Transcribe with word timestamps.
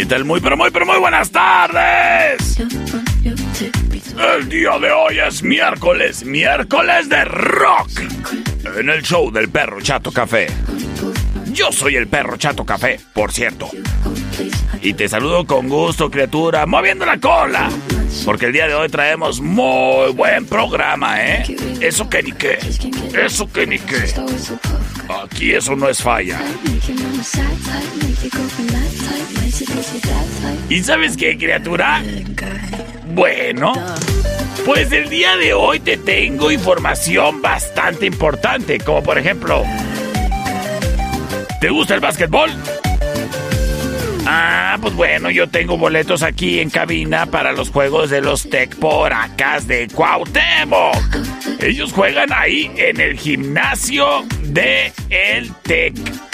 ¿Qué 0.00 0.06
tal? 0.06 0.24
Muy, 0.24 0.40
pero 0.40 0.56
muy, 0.56 0.70
pero 0.70 0.86
muy 0.86 0.98
buenas 0.98 1.30
tardes. 1.30 2.58
El 2.58 4.48
día 4.48 4.78
de 4.78 4.90
hoy 4.90 5.18
es 5.18 5.42
miércoles, 5.42 6.24
miércoles 6.24 7.06
de 7.10 7.22
rock. 7.26 7.90
En 8.78 8.88
el 8.88 9.02
show 9.02 9.30
del 9.30 9.50
perro 9.50 9.78
Chato 9.82 10.10
Café. 10.10 10.46
Yo 11.52 11.70
soy 11.70 11.96
el 11.96 12.06
perro 12.06 12.38
Chato 12.38 12.64
Café, 12.64 12.98
por 13.12 13.30
cierto. 13.30 13.68
Y 14.80 14.94
te 14.94 15.06
saludo 15.06 15.44
con 15.44 15.68
gusto, 15.68 16.10
criatura, 16.10 16.64
moviendo 16.64 17.04
la 17.04 17.20
cola. 17.20 17.68
Porque 18.24 18.46
el 18.46 18.54
día 18.54 18.68
de 18.68 18.74
hoy 18.74 18.88
traemos 18.88 19.42
muy 19.42 20.12
buen 20.12 20.46
programa, 20.46 21.22
¿eh? 21.22 21.44
Eso 21.82 22.08
que 22.08 22.22
ni 22.22 22.32
qué. 22.32 22.58
Eso 23.22 23.52
que 23.52 23.66
ni 23.66 23.78
qué. 23.78 24.14
Aquí 25.22 25.52
eso 25.52 25.76
no 25.76 25.90
es 25.90 26.02
falla. 26.02 26.40
¿Y 30.68 30.82
sabes 30.82 31.16
qué, 31.16 31.36
criatura? 31.36 32.02
Bueno, 33.12 33.72
pues 34.64 34.90
el 34.92 35.08
día 35.08 35.36
de 35.36 35.52
hoy 35.52 35.80
te 35.80 35.96
tengo 35.96 36.50
información 36.50 37.42
bastante 37.42 38.06
importante, 38.06 38.78
como 38.78 39.02
por 39.02 39.18
ejemplo, 39.18 39.64
¿te 41.60 41.70
gusta 41.70 41.94
el 41.94 42.00
básquetbol? 42.00 42.50
Ah, 44.26 44.78
pues 44.80 44.94
bueno, 44.94 45.30
yo 45.30 45.48
tengo 45.48 45.76
boletos 45.76 46.22
aquí 46.22 46.60
en 46.60 46.70
cabina 46.70 47.26
para 47.26 47.52
los 47.52 47.70
juegos 47.70 48.10
de 48.10 48.20
los 48.20 48.48
Tecporacas 48.48 49.66
de 49.66 49.88
Cuauhtémoc. 49.88 50.96
Ellos 51.60 51.92
juegan 51.92 52.32
ahí 52.32 52.70
en 52.76 53.00
el 53.00 53.18
gimnasio 53.18 54.24
de 54.42 54.92
el 55.10 55.52
Tec. 55.62 56.29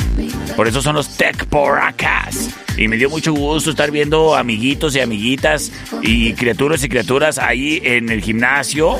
Por 0.56 0.68
eso 0.68 0.82
son 0.82 0.96
los 0.96 1.16
Tecporacas. 1.16 2.50
Y 2.76 2.88
me 2.88 2.96
dio 2.96 3.08
mucho 3.08 3.32
gusto 3.32 3.70
estar 3.70 3.90
viendo 3.90 4.34
amiguitos 4.36 4.94
y 4.96 5.00
amiguitas 5.00 5.72
y 6.02 6.34
criaturas 6.34 6.84
y 6.84 6.88
criaturas 6.88 7.38
ahí 7.38 7.80
en 7.84 8.10
el 8.10 8.22
gimnasio. 8.22 8.96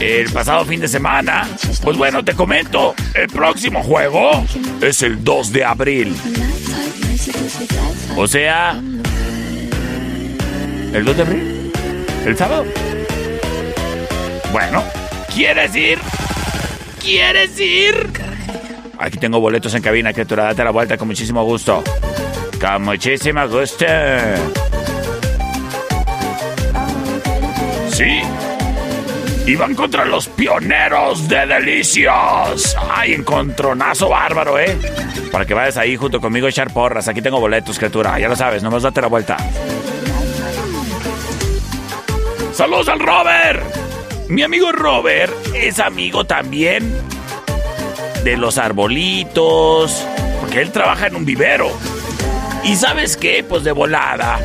El 0.00 0.30
pasado 0.32 0.64
fin 0.64 0.80
de 0.80 0.88
semana. 0.88 1.48
Pues 1.82 1.96
bueno, 1.96 2.24
te 2.24 2.34
comento, 2.34 2.94
el 3.14 3.28
próximo 3.28 3.82
juego 3.82 4.44
es 4.80 5.02
el 5.02 5.22
2 5.22 5.52
de 5.52 5.64
abril. 5.64 6.14
O 8.16 8.26
sea, 8.26 8.80
¿el 10.92 11.04
2 11.04 11.16
de 11.16 11.22
abril? 11.22 11.72
¿El 12.26 12.36
sábado? 12.36 12.66
Bueno, 14.52 14.84
¿quieres 15.32 15.74
ir? 15.74 15.98
¿Quieres 17.02 17.58
ir? 17.58 18.10
Aquí 18.98 19.18
tengo 19.18 19.40
boletos 19.40 19.74
en 19.74 19.82
cabina, 19.82 20.12
criatura. 20.12 20.44
Date 20.44 20.62
la 20.62 20.70
vuelta 20.70 20.96
con 20.96 21.08
muchísimo 21.08 21.42
gusto. 21.42 21.82
Con 22.60 22.82
muchísimo 22.82 23.48
gusto. 23.48 23.84
Sí. 27.90 28.20
Y 29.44 29.56
van 29.56 29.74
contra 29.74 30.04
los 30.04 30.28
pioneros 30.28 31.28
de 31.28 31.44
Delicios. 31.46 32.76
Ay, 32.88 33.14
encontronazo 33.14 34.08
bárbaro, 34.08 34.58
¿eh? 34.60 34.78
Para 35.32 35.44
que 35.44 35.54
vayas 35.54 35.76
ahí 35.76 35.96
junto 35.96 36.20
conmigo 36.20 36.46
a 36.46 36.50
echar 36.50 36.72
porras. 36.72 37.08
Aquí 37.08 37.20
tengo 37.20 37.40
boletos, 37.40 37.78
criatura. 37.78 38.16
Ya 38.20 38.28
lo 38.28 38.36
sabes, 38.36 38.62
nomás 38.62 38.84
date 38.84 39.00
la 39.00 39.08
vuelta. 39.08 39.36
¡Saludos 42.52 42.88
al 42.88 43.00
Robert! 43.00 43.81
Mi 44.32 44.40
amigo 44.40 44.72
Robert 44.72 45.30
es 45.54 45.78
amigo 45.78 46.24
también 46.24 46.90
de 48.24 48.38
los 48.38 48.56
arbolitos, 48.56 50.06
porque 50.40 50.62
él 50.62 50.72
trabaja 50.72 51.08
en 51.08 51.16
un 51.16 51.26
vivero. 51.26 51.70
¿Y 52.64 52.76
sabes 52.76 53.18
qué? 53.18 53.44
Pues 53.46 53.62
de 53.62 53.72
volada. 53.72 54.40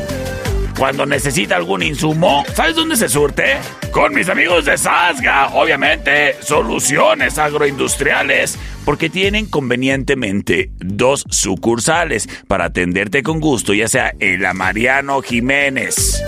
Cuando 0.78 1.06
necesita 1.06 1.56
algún 1.56 1.82
insumo, 1.82 2.44
¿sabes 2.52 2.76
dónde 2.76 2.96
se 2.96 3.08
surte? 3.08 3.56
Con 3.90 4.14
mis 4.14 4.28
amigos 4.28 4.66
de 4.66 4.76
Sasga, 4.76 5.54
obviamente, 5.54 6.36
soluciones 6.42 7.38
agroindustriales, 7.38 8.58
porque 8.84 9.08
tienen 9.08 9.46
convenientemente 9.46 10.70
dos 10.76 11.24
sucursales 11.30 12.28
para 12.46 12.66
atenderte 12.66 13.22
con 13.22 13.40
gusto, 13.40 13.72
ya 13.72 13.88
sea 13.88 14.12
el 14.20 14.40
Mariano 14.52 15.22
Jiménez 15.22 16.22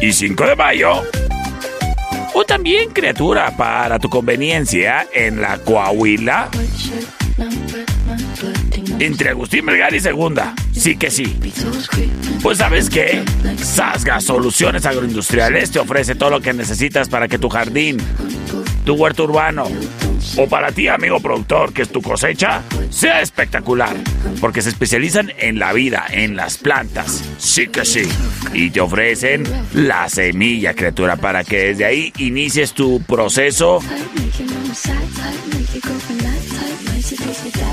y 0.00 0.12
5 0.12 0.46
de 0.46 0.56
mayo. 0.56 1.02
O 2.32 2.44
también, 2.44 2.90
criatura, 2.90 3.56
para 3.56 3.98
tu 3.98 4.08
conveniencia, 4.08 5.06
en 5.12 5.40
la 5.40 5.58
Coahuila. 5.58 6.48
Entre 8.98 9.30
Agustín 9.30 9.64
Melgar 9.64 9.94
y 9.94 10.00
Segunda. 10.00 10.54
Sí 10.72 10.96
que 10.96 11.10
sí. 11.10 11.38
Pues 12.42 12.58
sabes 12.58 12.88
qué? 12.88 13.22
Sasga 13.56 14.20
Soluciones 14.20 14.86
Agroindustriales 14.86 15.70
te 15.70 15.78
ofrece 15.78 16.14
todo 16.14 16.30
lo 16.30 16.40
que 16.40 16.52
necesitas 16.52 17.08
para 17.08 17.28
que 17.28 17.38
tu 17.38 17.48
jardín, 17.48 17.98
tu 18.84 18.94
huerto 18.94 19.24
urbano, 19.24 19.64
o 20.36 20.46
para 20.46 20.70
ti, 20.72 20.88
amigo 20.88 21.20
productor, 21.20 21.72
que 21.72 21.82
es 21.82 21.88
tu 21.88 22.02
cosecha, 22.02 22.62
sea 22.90 23.20
espectacular. 23.20 23.96
Porque 24.40 24.62
se 24.62 24.68
especializan 24.68 25.32
en 25.38 25.58
la 25.58 25.72
vida, 25.72 26.06
en 26.10 26.36
las 26.36 26.58
plantas. 26.58 27.24
Sí 27.38 27.68
que 27.68 27.84
sí. 27.84 28.02
Y 28.52 28.70
te 28.70 28.80
ofrecen 28.80 29.44
la 29.74 30.08
semilla, 30.08 30.74
criatura, 30.74 31.16
para 31.16 31.44
que 31.44 31.68
desde 31.68 31.84
ahí 31.84 32.12
inicies 32.18 32.72
tu 32.72 33.02
proceso. 33.02 33.80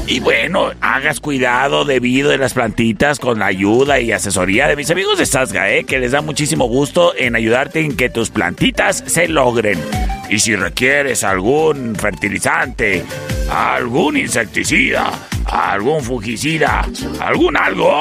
Y 0.07 0.21
bueno, 0.21 0.71
hagas 0.79 1.19
cuidado 1.19 1.83
debido 1.83 2.29
de 2.29 2.37
las 2.37 2.53
plantitas 2.53 3.19
con 3.19 3.39
la 3.39 3.47
ayuda 3.47 3.99
y 3.99 4.13
asesoría 4.13 4.67
de 4.67 4.77
mis 4.77 4.89
amigos 4.89 5.17
de 5.17 5.25
Sasga, 5.25 5.69
¿eh? 5.69 5.83
que 5.83 5.99
les 5.99 6.11
da 6.11 6.21
muchísimo 6.21 6.65
gusto 6.65 7.13
en 7.17 7.35
ayudarte 7.35 7.81
en 7.81 7.97
que 7.97 8.09
tus 8.09 8.29
plantitas 8.29 9.03
se 9.05 9.27
logren. 9.27 9.77
Y 10.29 10.39
si 10.39 10.55
requieres 10.55 11.23
algún 11.23 11.95
fertilizante, 11.95 13.05
algún 13.49 14.17
insecticida, 14.17 15.11
algún 15.45 16.03
fungicida, 16.03 16.85
algún 17.19 17.55
algo, 17.55 17.99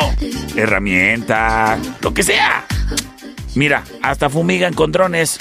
herramienta, 0.56 1.78
lo 2.00 2.12
que 2.12 2.22
sea. 2.22 2.64
Mira, 3.54 3.84
hasta 4.02 4.28
fumigan 4.28 4.74
con 4.74 4.92
drones. 4.92 5.38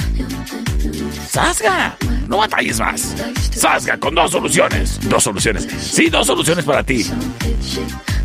¡Sasga! 1.28 1.98
No 2.28 2.38
batalles 2.38 2.80
más. 2.80 3.16
Sasga 3.52 3.98
con 3.98 4.16
dos 4.16 4.32
soluciones. 4.32 5.00
Dos 5.10 5.24
soluciones. 5.24 5.68
Sí, 5.80 6.10
dos 6.10 6.28
soluciones 6.28 6.64
para 6.66 6.84
ti. 6.84 7.06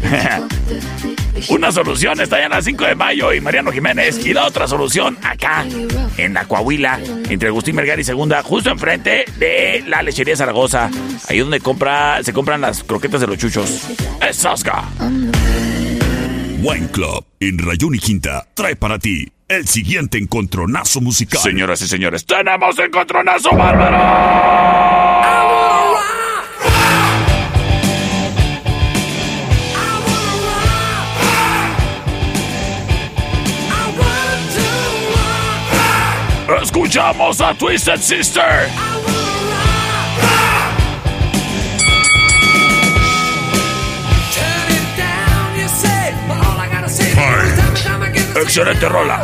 Una 1.48 1.72
solución 1.72 2.20
está 2.20 2.37
allá 2.37 2.46
en 2.46 2.52
la 2.52 2.62
5 2.62 2.84
de 2.84 2.94
mayo 2.94 3.32
y 3.32 3.40
Mariano 3.40 3.72
Jiménez. 3.72 4.25
Y 4.25 4.32
la 4.32 4.46
otra 4.46 4.69
solución 4.69 5.19
acá, 5.22 5.64
en 6.16 6.34
la 6.34 6.44
Coahuila, 6.44 7.00
entre 7.28 7.48
Agustín 7.48 7.76
Vergara 7.76 8.00
y 8.00 8.04
Segunda, 8.04 8.42
justo 8.42 8.70
enfrente 8.70 9.25
de 9.38 9.82
la 9.87 10.02
lechería 10.02 10.37
Zaragoza. 10.37 10.90
Ahí 11.28 11.38
donde 11.38 11.60
compra, 11.60 12.22
se 12.22 12.32
compran 12.32 12.60
las 12.60 12.84
croquetas 12.84 13.20
de 13.20 13.26
los 13.26 13.38
chuchos. 13.38 13.88
Es 14.28 14.37
Sasga. 14.37 14.84
Wine 16.62 16.88
Club 16.92 17.25
en 17.40 17.58
Rayón 17.58 17.94
y 17.94 17.98
Quinta 17.98 18.46
trae 18.54 18.76
para 18.76 18.98
ti 18.98 19.32
el 19.48 19.66
siguiente 19.66 20.19
encontronazo 20.19 21.00
musical. 21.00 21.40
Señoras 21.40 21.81
y 21.82 21.88
señores, 21.88 22.25
tenemos 22.25 22.78
encontronazo 22.78 23.50
bárbaro. 23.56 25.10
Escuchamos 36.82 37.38
a 37.43 37.53
Twisted 37.53 38.00
Sister. 38.00 38.67
Excelente 48.35 48.88
rola. 48.88 49.23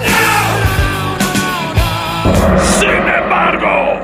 Sin 2.79 2.91
embargo. 2.91 4.01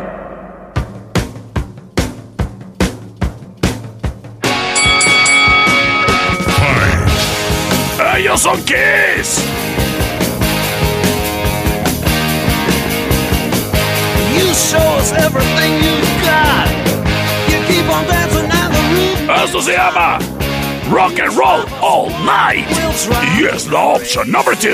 Ellos 8.17 8.41
son 8.41 8.65
Kiss. 8.65 9.45
Esto 19.45 19.63
se 19.63 19.73
llama 19.73 20.19
Rock 20.91 21.21
and 21.21 21.37
Roll 21.37 21.65
All 21.81 22.11
Night. 22.25 22.69
Y 23.39 23.45
es 23.45 23.67
la 23.69 23.81
opción 23.81 24.31
number 24.31 24.57
two. 24.57 24.71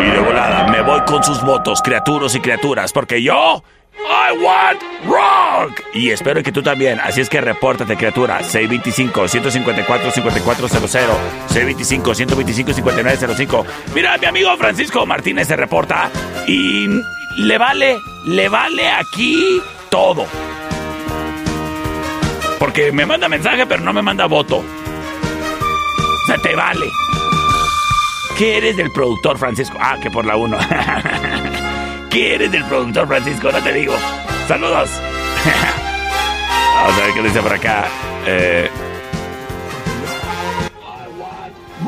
Y 0.00 0.10
de 0.10 0.18
volada 0.20 0.66
me 0.68 0.82
voy 0.82 1.00
con 1.06 1.22
sus 1.22 1.40
votos, 1.42 1.80
criaturas 1.82 2.34
y 2.34 2.40
criaturas, 2.40 2.92
porque 2.92 3.22
yo 3.22 3.62
I 4.08 4.32
want 4.42 4.80
rock. 5.04 5.82
Y 5.92 6.10
espero 6.10 6.42
que 6.42 6.50
tú 6.50 6.62
también. 6.62 6.98
Así 7.00 7.20
es 7.20 7.28
que 7.28 7.42
repórtate, 7.42 7.96
criatura. 7.96 8.40
625-154-5400. 8.40 11.14
625-125-5905. 11.48 13.64
Mira, 13.94 14.18
mi 14.18 14.26
amigo 14.26 14.56
Francisco 14.56 15.06
Martínez 15.06 15.46
se 15.48 15.56
reporta. 15.56 16.10
Y 16.46 16.88
le 17.36 17.58
vale, 17.58 18.00
le 18.24 18.48
vale 18.48 18.88
aquí 18.90 19.60
todo. 19.90 20.26
Porque 22.58 22.90
me 22.92 23.04
manda 23.06 23.28
mensaje, 23.28 23.66
pero 23.66 23.82
no 23.82 23.92
me 23.92 24.02
manda 24.02 24.26
voto. 24.26 24.58
O 24.58 26.26
sea, 26.26 26.36
te 26.38 26.56
vale. 26.56 26.90
¿Qué 28.36 28.58
eres 28.58 28.76
del 28.76 28.90
productor, 28.92 29.38
Francisco? 29.38 29.76
Ah, 29.80 29.96
que 30.02 30.10
por 30.10 30.24
la 30.24 30.36
1. 30.36 30.58
¿Qué 32.10 32.34
eres 32.34 32.50
del 32.50 32.64
productor 32.64 33.06
Francisco? 33.06 33.50
No 33.52 33.62
te 33.62 33.72
digo. 33.72 33.94
Saludos. 34.46 34.90
Vamos 36.74 36.94
a 36.94 37.04
ver 37.04 37.14
qué 37.14 37.22
dice 37.22 37.40
por 37.42 37.52
acá. 37.52 37.84
Eh... 38.26 38.70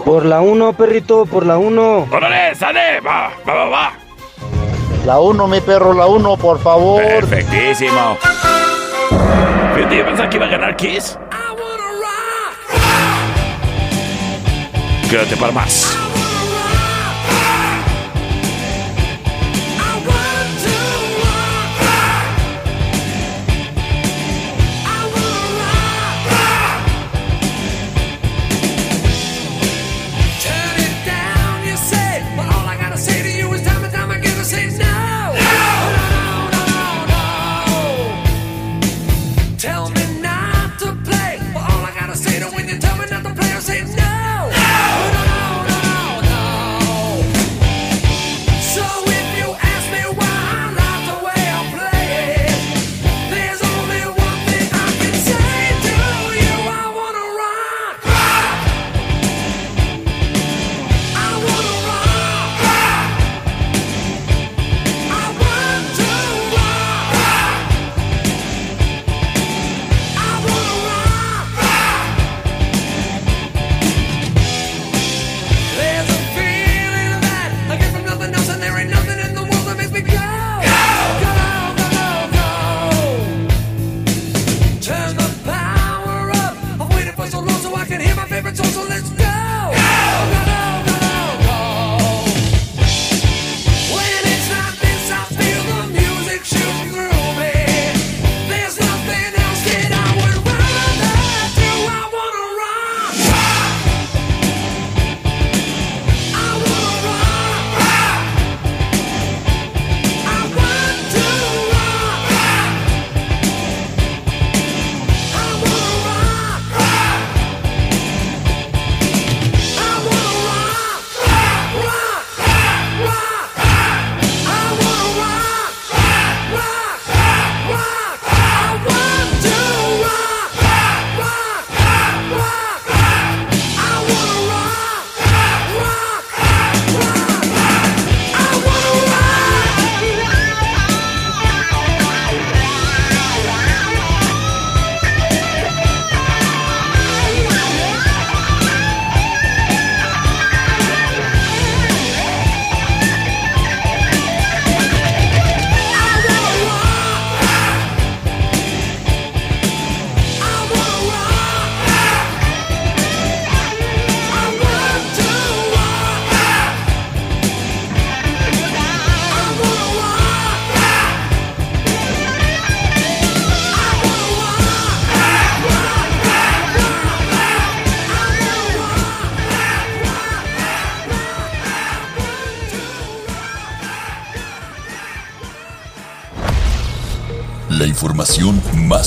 Por 0.05 0.25
la 0.25 0.41
1, 0.41 0.73
perrito, 0.75 1.27
por 1.27 1.47
la 1.47 1.59
1. 1.59 2.09
¡Órale, 2.11 2.55
sale! 2.55 3.01
Va, 3.01 3.31
va, 3.49 3.55
va, 3.55 3.65
va. 3.69 3.93
La 5.05 5.21
1, 5.21 5.47
mi 5.47 5.61
perro, 5.61 5.95
la 5.95 6.07
1, 6.07 6.37
por 6.37 6.61
favor. 6.61 7.03
Perfectísimo. 7.03 8.19
Fíjate, 9.75 9.97
yo 9.97 10.05
pensaba 10.05 10.29
que 10.29 10.37
iba 10.37 10.47
a 10.47 10.51
ganar 10.51 10.77
Kiss. 10.77 11.19
Quédate 15.09 15.37
para 15.37 15.53
más. 15.53 15.90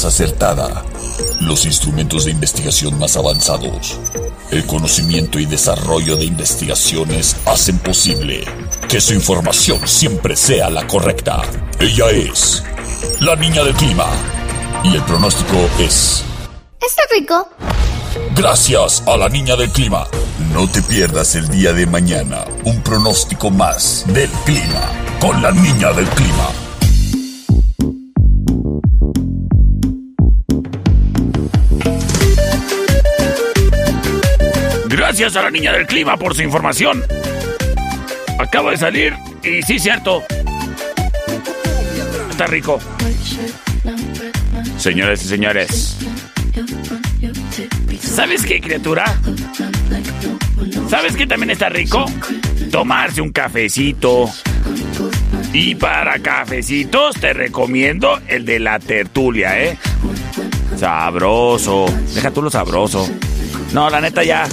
Más 0.03 0.13
acertada. 0.13 0.83
Los 1.41 1.65
instrumentos 1.65 2.25
de 2.25 2.31
investigación 2.31 2.97
más 2.99 3.15
avanzados. 3.15 3.99
El 4.51 4.65
conocimiento 4.65 5.39
y 5.39 5.45
desarrollo 5.45 6.17
de 6.17 6.25
investigaciones 6.25 7.35
hacen 7.45 7.77
posible 7.79 8.43
que 8.89 8.99
su 8.99 9.13
información 9.13 9.87
siempre 9.87 10.35
sea 10.35 10.69
la 10.69 10.85
correcta. 10.87 11.41
Ella 11.79 12.09
es 12.11 12.63
la 13.21 13.35
niña 13.35 13.63
del 13.63 13.73
clima. 13.75 14.07
Y 14.83 14.95
el 14.95 15.01
pronóstico 15.03 15.57
es... 15.79 16.23
Está 16.81 17.03
rico. 17.13 17.49
Gracias 18.35 19.03
a 19.07 19.15
la 19.15 19.29
niña 19.29 19.55
del 19.55 19.71
clima. 19.71 20.07
No 20.53 20.69
te 20.69 20.81
pierdas 20.81 21.35
el 21.35 21.47
día 21.47 21.71
de 21.71 21.85
mañana 21.85 22.43
un 22.65 22.81
pronóstico 22.81 23.49
más 23.49 24.03
del 24.07 24.29
clima 24.45 24.91
con 25.21 25.41
la 25.41 25.51
niña 25.51 25.93
del 25.93 26.07
clima. 26.09 26.62
Gracias 35.13 35.35
a 35.35 35.43
la 35.43 35.51
niña 35.51 35.71
del 35.71 35.85
clima 35.85 36.17
por 36.17 36.33
su 36.33 36.41
información. 36.41 37.03
Acabo 38.39 38.71
de 38.71 38.77
salir 38.77 39.13
y 39.43 39.61
sí, 39.61 39.77
cierto. 39.77 40.23
Está 42.31 42.47
rico. 42.47 42.79
Señores 44.79 45.23
y 45.23 45.27
señores. 45.27 45.97
¿Sabes 48.01 48.43
qué, 48.43 48.59
criatura? 48.59 49.05
¿Sabes 50.89 51.15
qué 51.15 51.27
también 51.27 51.51
está 51.51 51.69
rico? 51.69 52.07
Tomarse 52.71 53.21
un 53.21 53.31
cafecito. 53.31 54.31
Y 55.53 55.75
para 55.75 56.17
cafecitos 56.17 57.17
te 57.17 57.33
recomiendo 57.33 58.19
el 58.27 58.45
de 58.45 58.59
la 58.59 58.79
tertulia, 58.79 59.63
¿eh? 59.63 59.77
Sabroso. 60.75 61.85
Deja 62.15 62.31
tú 62.31 62.41
lo 62.41 62.49
sabroso. 62.49 63.07
No, 63.73 63.91
la 63.91 64.01
neta 64.01 64.23
ya. 64.23 64.47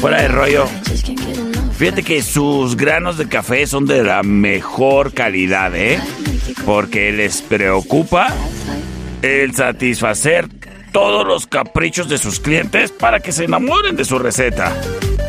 Fuera 0.00 0.22
de 0.22 0.28
rollo. 0.28 0.66
Fíjate 1.76 2.02
que 2.02 2.22
sus 2.22 2.76
granos 2.76 3.16
de 3.16 3.28
café 3.28 3.66
son 3.66 3.86
de 3.86 4.02
la 4.02 4.22
mejor 4.22 5.14
calidad, 5.14 5.74
¿eh? 5.74 5.98
Porque 6.66 7.12
les 7.12 7.40
preocupa 7.42 8.34
el 9.22 9.54
satisfacer 9.54 10.48
todos 10.92 11.26
los 11.26 11.46
caprichos 11.46 12.08
de 12.08 12.18
sus 12.18 12.40
clientes 12.40 12.90
para 12.90 13.20
que 13.20 13.32
se 13.32 13.44
enamoren 13.44 13.96
de 13.96 14.04
su 14.04 14.18
receta. 14.18 14.72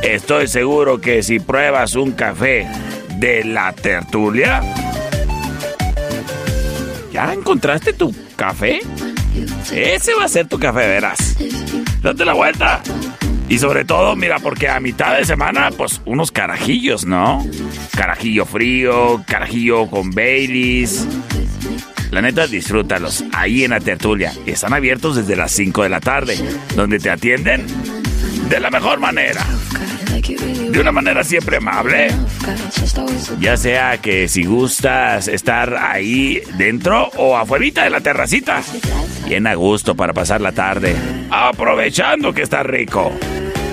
Estoy 0.02 0.48
seguro 0.48 1.00
que 1.00 1.24
si 1.24 1.40
pruebas 1.40 1.96
un 1.96 2.12
café 2.12 2.68
de 3.18 3.44
la 3.44 3.72
tertulia, 3.74 4.62
¿ya 7.14 7.34
encontraste 7.34 7.94
tu 7.94 8.14
café? 8.36 8.80
Ese 9.72 10.14
va 10.16 10.26
a 10.26 10.28
ser 10.28 10.48
tu 10.48 10.60
café, 10.60 10.88
verás. 10.88 11.38
Date 12.02 12.26
la 12.26 12.34
vuelta. 12.34 12.82
Y 13.52 13.60
sobre 13.60 13.84
todo, 13.84 14.16
mira, 14.16 14.40
porque 14.40 14.70
a 14.70 14.80
mitad 14.80 15.18
de 15.18 15.26
semana, 15.26 15.72
pues 15.76 16.02
unos 16.06 16.32
carajillos, 16.32 17.06
¿no? 17.06 17.46
Carajillo 17.98 18.46
frío, 18.46 19.22
carajillo 19.28 19.90
con 19.90 20.10
Baileys. 20.12 21.06
La 22.12 22.22
neta, 22.22 22.48
disfrútalos 22.48 23.26
ahí 23.34 23.66
en 23.66 23.72
la 23.72 23.82
tertulia. 23.82 24.32
Están 24.46 24.74
abiertos 24.74 25.18
desde 25.18 25.36
las 25.36 25.52
5 25.52 25.84
de 25.84 25.90
la 25.90 26.00
tarde, 26.00 26.38
donde 26.78 26.98
te 26.98 27.10
atienden 27.10 27.66
de 28.48 28.60
la 28.62 28.70
mejor 28.70 29.02
manera. 29.02 29.46
De 30.72 30.80
una 30.80 30.94
manera 30.94 31.22
siempre 31.26 31.58
amable. 31.58 32.08
Ya 33.42 33.58
sea 33.58 33.98
que 33.98 34.30
si 34.30 34.46
gustas 34.46 35.28
estar 35.28 35.76
ahí 35.76 36.42
dentro 36.58 37.10
o 37.18 37.36
afuera 37.36 37.84
de 37.84 37.90
la 37.90 38.00
terracita. 38.00 38.62
Bien 39.28 39.46
a 39.46 39.56
gusto 39.56 39.94
para 39.94 40.14
pasar 40.14 40.40
la 40.40 40.54
tarde. 40.54 40.96
Aprovechando 41.30 42.34
que 42.34 42.44
está 42.44 42.64
rico. 42.64 43.12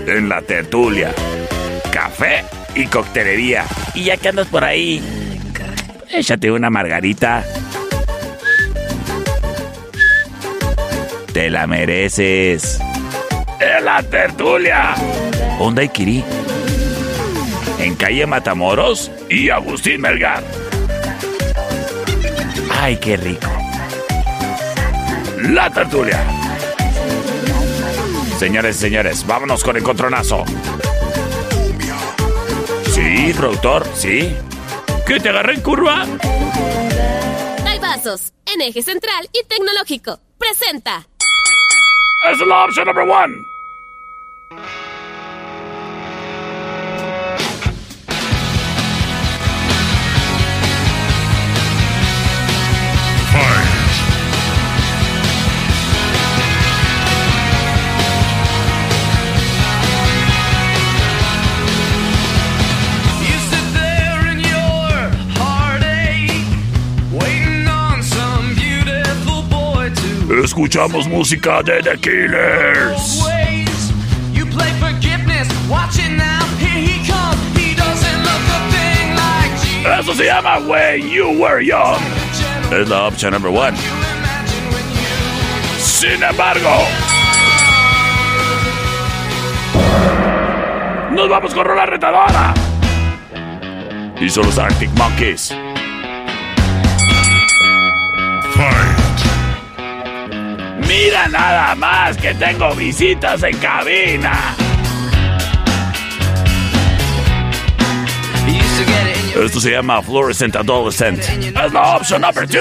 En 0.09 0.27
la 0.27 0.41
tertulia. 0.41 1.13
Café 1.93 2.43
y 2.75 2.87
coctelería. 2.87 3.65
Y 3.95 4.05
ya 4.05 4.17
que 4.17 4.31
andas 4.31 4.47
por 4.47 4.65
ahí, 4.65 5.03
échate 6.11 6.51
una 6.51 6.71
margarita. 6.71 7.45
Te 11.35 11.51
la 11.51 11.67
mereces. 11.67 12.81
En 13.61 13.85
la 13.85 14.03
tertulia. 14.03 14.95
Onda 15.59 15.83
Iquirí. 15.83 16.25
En 17.79 17.95
calle 17.95 18.25
Matamoros 18.25 19.11
y 19.29 19.51
Agustín 19.51 20.01
Melgar. 20.01 20.43
Ay, 22.81 22.97
qué 22.97 23.19
rico. 23.19 23.51
La 25.43 25.71
tertulia. 25.71 26.38
Señores, 28.39 28.77
y 28.77 28.81
señores, 28.81 29.27
vámonos 29.27 29.65
con 29.65 29.77
el 29.77 29.83
contronazo. 29.83 30.45
Sí, 32.93 33.33
productor, 33.37 33.85
sí. 33.95 34.35
¿Qué 35.07 35.19
te 35.19 35.29
agarré 35.29 35.55
en 35.55 35.61
curva? 35.61 36.07
Vasos, 37.81 38.33
en 38.45 38.61
eje 38.61 38.83
central 38.83 39.29
y 39.33 39.45
tecnológico. 39.47 40.21
Presenta. 40.37 41.07
Es 42.31 42.39
la 42.47 42.65
opción 42.65 42.87
número 42.87 43.07
1. 43.07 43.37
Escuchamos 70.59 71.07
música 71.07 71.63
de 71.63 71.81
The 71.81 71.97
Killers. 71.99 73.25
Eso 80.01 80.15
se 80.17 80.25
llama 80.25 80.59
When 80.59 81.09
You 81.09 81.41
Were 81.41 81.65
Young. 81.65 82.01
Es 82.73 82.89
la 82.89 83.07
opción 83.07 83.35
number 83.35 83.53
one. 83.53 83.79
Sin 85.79 86.21
embargo, 86.21 86.71
nos 91.13 91.29
vamos 91.29 91.55
con 91.55 91.65
rola 91.65 91.87
retadora. 91.87 92.53
Y 94.21 94.29
son 94.29 94.45
los 94.47 94.59
Arctic 94.59 94.91
Monkeys. 94.99 95.55
Mira 100.89 101.29
nada 101.29 101.75
más 101.75 102.17
que 102.17 102.35
tengo 102.35 102.75
visitas 102.75 103.43
en 103.43 103.57
cabina. 103.59 104.57
Esto 109.45 109.61
se 109.61 109.71
llama 109.71 110.03
Fluorescent 110.03 110.57
Adolescent. 110.57 111.21
Es 111.21 111.73
la 111.73 111.97
opción 111.97 112.23
number 112.23 112.49
two. 112.49 112.59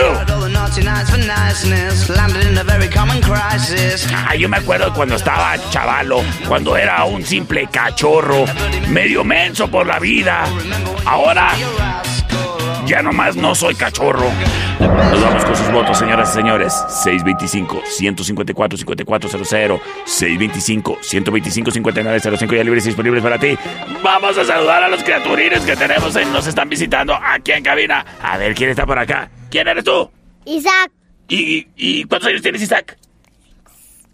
Ah, 4.13 4.35
yo 4.35 4.49
me 4.49 4.57
acuerdo 4.57 4.93
cuando 4.93 5.15
estaba 5.15 5.55
chavalo, 5.71 6.21
cuando 6.47 6.77
era 6.77 7.05
un 7.05 7.25
simple 7.25 7.67
cachorro, 7.71 8.45
medio 8.89 9.23
menso 9.23 9.67
por 9.69 9.87
la 9.87 9.99
vida. 9.99 10.43
Ahora 11.05 11.53
ya 12.85 13.01
nomás 13.01 13.35
no 13.35 13.55
soy 13.55 13.73
cachorro. 13.75 14.31
Nos 14.95 15.21
vamos 15.23 15.45
con 15.45 15.55
sus 15.55 15.71
votos, 15.71 15.97
señoras 15.97 16.29
y 16.31 16.33
señores. 16.33 16.73
625-154-5400. 17.05 19.79
625-125-5905 20.05 22.55
ya 22.55 22.63
libres 22.63 22.85
y 22.85 22.89
disponibles 22.89 23.23
para 23.23 23.37
ti. 23.39 23.57
Vamos 24.01 24.37
a 24.37 24.45
saludar 24.45 24.83
a 24.83 24.87
los 24.89 25.03
criaturines 25.03 25.61
que 25.65 25.75
tenemos 25.75 26.15
y 26.15 26.25
nos 26.25 26.47
están 26.47 26.69
visitando 26.69 27.13
aquí 27.21 27.51
en 27.51 27.63
cabina. 27.63 28.05
A 28.21 28.37
ver 28.37 28.55
quién 28.55 28.69
está 28.69 28.85
por 28.85 28.97
acá. 28.99 29.29
¿Quién 29.49 29.67
eres 29.67 29.83
tú? 29.83 30.09
Isaac, 30.45 30.91
¿Y, 31.29 31.57
y, 31.57 31.67
y 31.75 32.03
cuántos 32.05 32.29
años 32.29 32.41
tienes, 32.41 32.61
Isaac? 32.61 32.97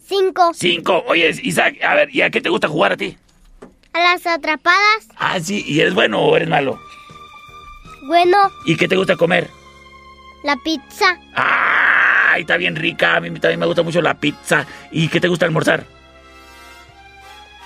cinco. 0.06 0.51
Cinco. 0.53 1.03
Oye, 1.08 1.32
Isaac, 1.44 1.75
a 1.84 1.96
ver, 1.96 2.13
¿y 2.15 2.22
a 2.22 2.30
qué 2.30 2.42
te 2.42 2.50
gusta 2.50 2.68
jugar 2.68 2.92
a 2.94 2.98
ti? 2.98 3.18
A 3.94 4.00
las 4.00 4.25
atrapadas, 4.27 5.08
Ah, 5.18 5.39
sí, 5.39 5.63
¿y 5.68 5.80
eres 5.80 5.94
bueno 5.94 6.20
o 6.20 6.36
eres 6.36 6.50
malo? 6.50 6.80
bueno, 8.08 8.38
¿Y 8.65 8.75
qué 8.75 8.88
te 8.88 8.96
gusta 8.98 9.15
comer? 9.15 9.50
La 10.44 10.56
pizza, 10.58 11.18
¡Ay, 11.36 12.42
está 12.42 12.58
bien 12.58 12.76
rica! 12.76 13.16
A 13.16 13.20
mí 13.20 13.30
también 13.40 13.60
me 13.60 13.66
gusta 13.66 13.82
mucho 13.84 14.02
la 14.02 14.16
pizza. 14.16 14.66
¿Y 14.92 15.08
qué 15.08 15.20
te 15.20 15.28
gusta 15.28 15.46
almorzar? 15.46 15.86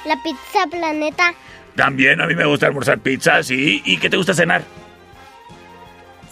la 0.06 0.16
pizza 0.24 0.66
planeta, 0.70 1.34
También 1.76 2.22
a 2.22 2.28
mí 2.28 2.34
me 2.36 2.46
gusta 2.46 2.68
almorzar 2.68 3.00
pizza, 3.00 3.44
sí. 3.44 3.82
¿Y 3.86 3.98
qué 3.98 4.10
te 4.10 4.16
gusta 4.18 4.34
cenar? 4.34 4.64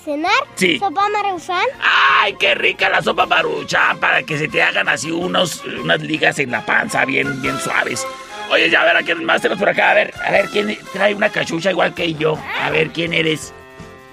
cenar? 0.03 0.31
Sí. 0.55 0.77
¿Sopa 0.79 1.09
marusán? 1.09 1.65
¡Ay, 1.81 2.35
qué 2.39 2.55
rica 2.55 2.89
la 2.89 3.01
sopa 3.01 3.25
maruchan! 3.25 3.97
Para 3.99 4.23
que 4.23 4.37
se 4.37 4.47
te 4.47 4.61
hagan 4.61 4.87
así 4.87 5.11
unos, 5.11 5.63
unas 5.65 6.01
ligas 6.01 6.37
en 6.39 6.51
la 6.51 6.65
panza 6.65 7.03
bien, 7.05 7.41
bien 7.41 7.57
suaves. 7.59 8.05
Oye, 8.51 8.69
ya 8.69 8.81
a 8.81 8.85
ver 8.85 8.97
a 8.97 9.01
quién 9.03 9.25
más 9.25 9.41
tenemos 9.41 9.59
por 9.59 9.69
acá. 9.69 9.91
A 9.91 9.93
ver, 9.95 10.13
a 10.23 10.31
ver, 10.31 10.47
¿quién 10.49 10.77
trae 10.93 11.13
una 11.15 11.29
cachucha 11.29 11.71
igual 11.71 11.93
que 11.95 12.13
yo? 12.13 12.37
A 12.61 12.69
ver, 12.69 12.89
¿quién 12.91 13.13
eres? 13.13 13.51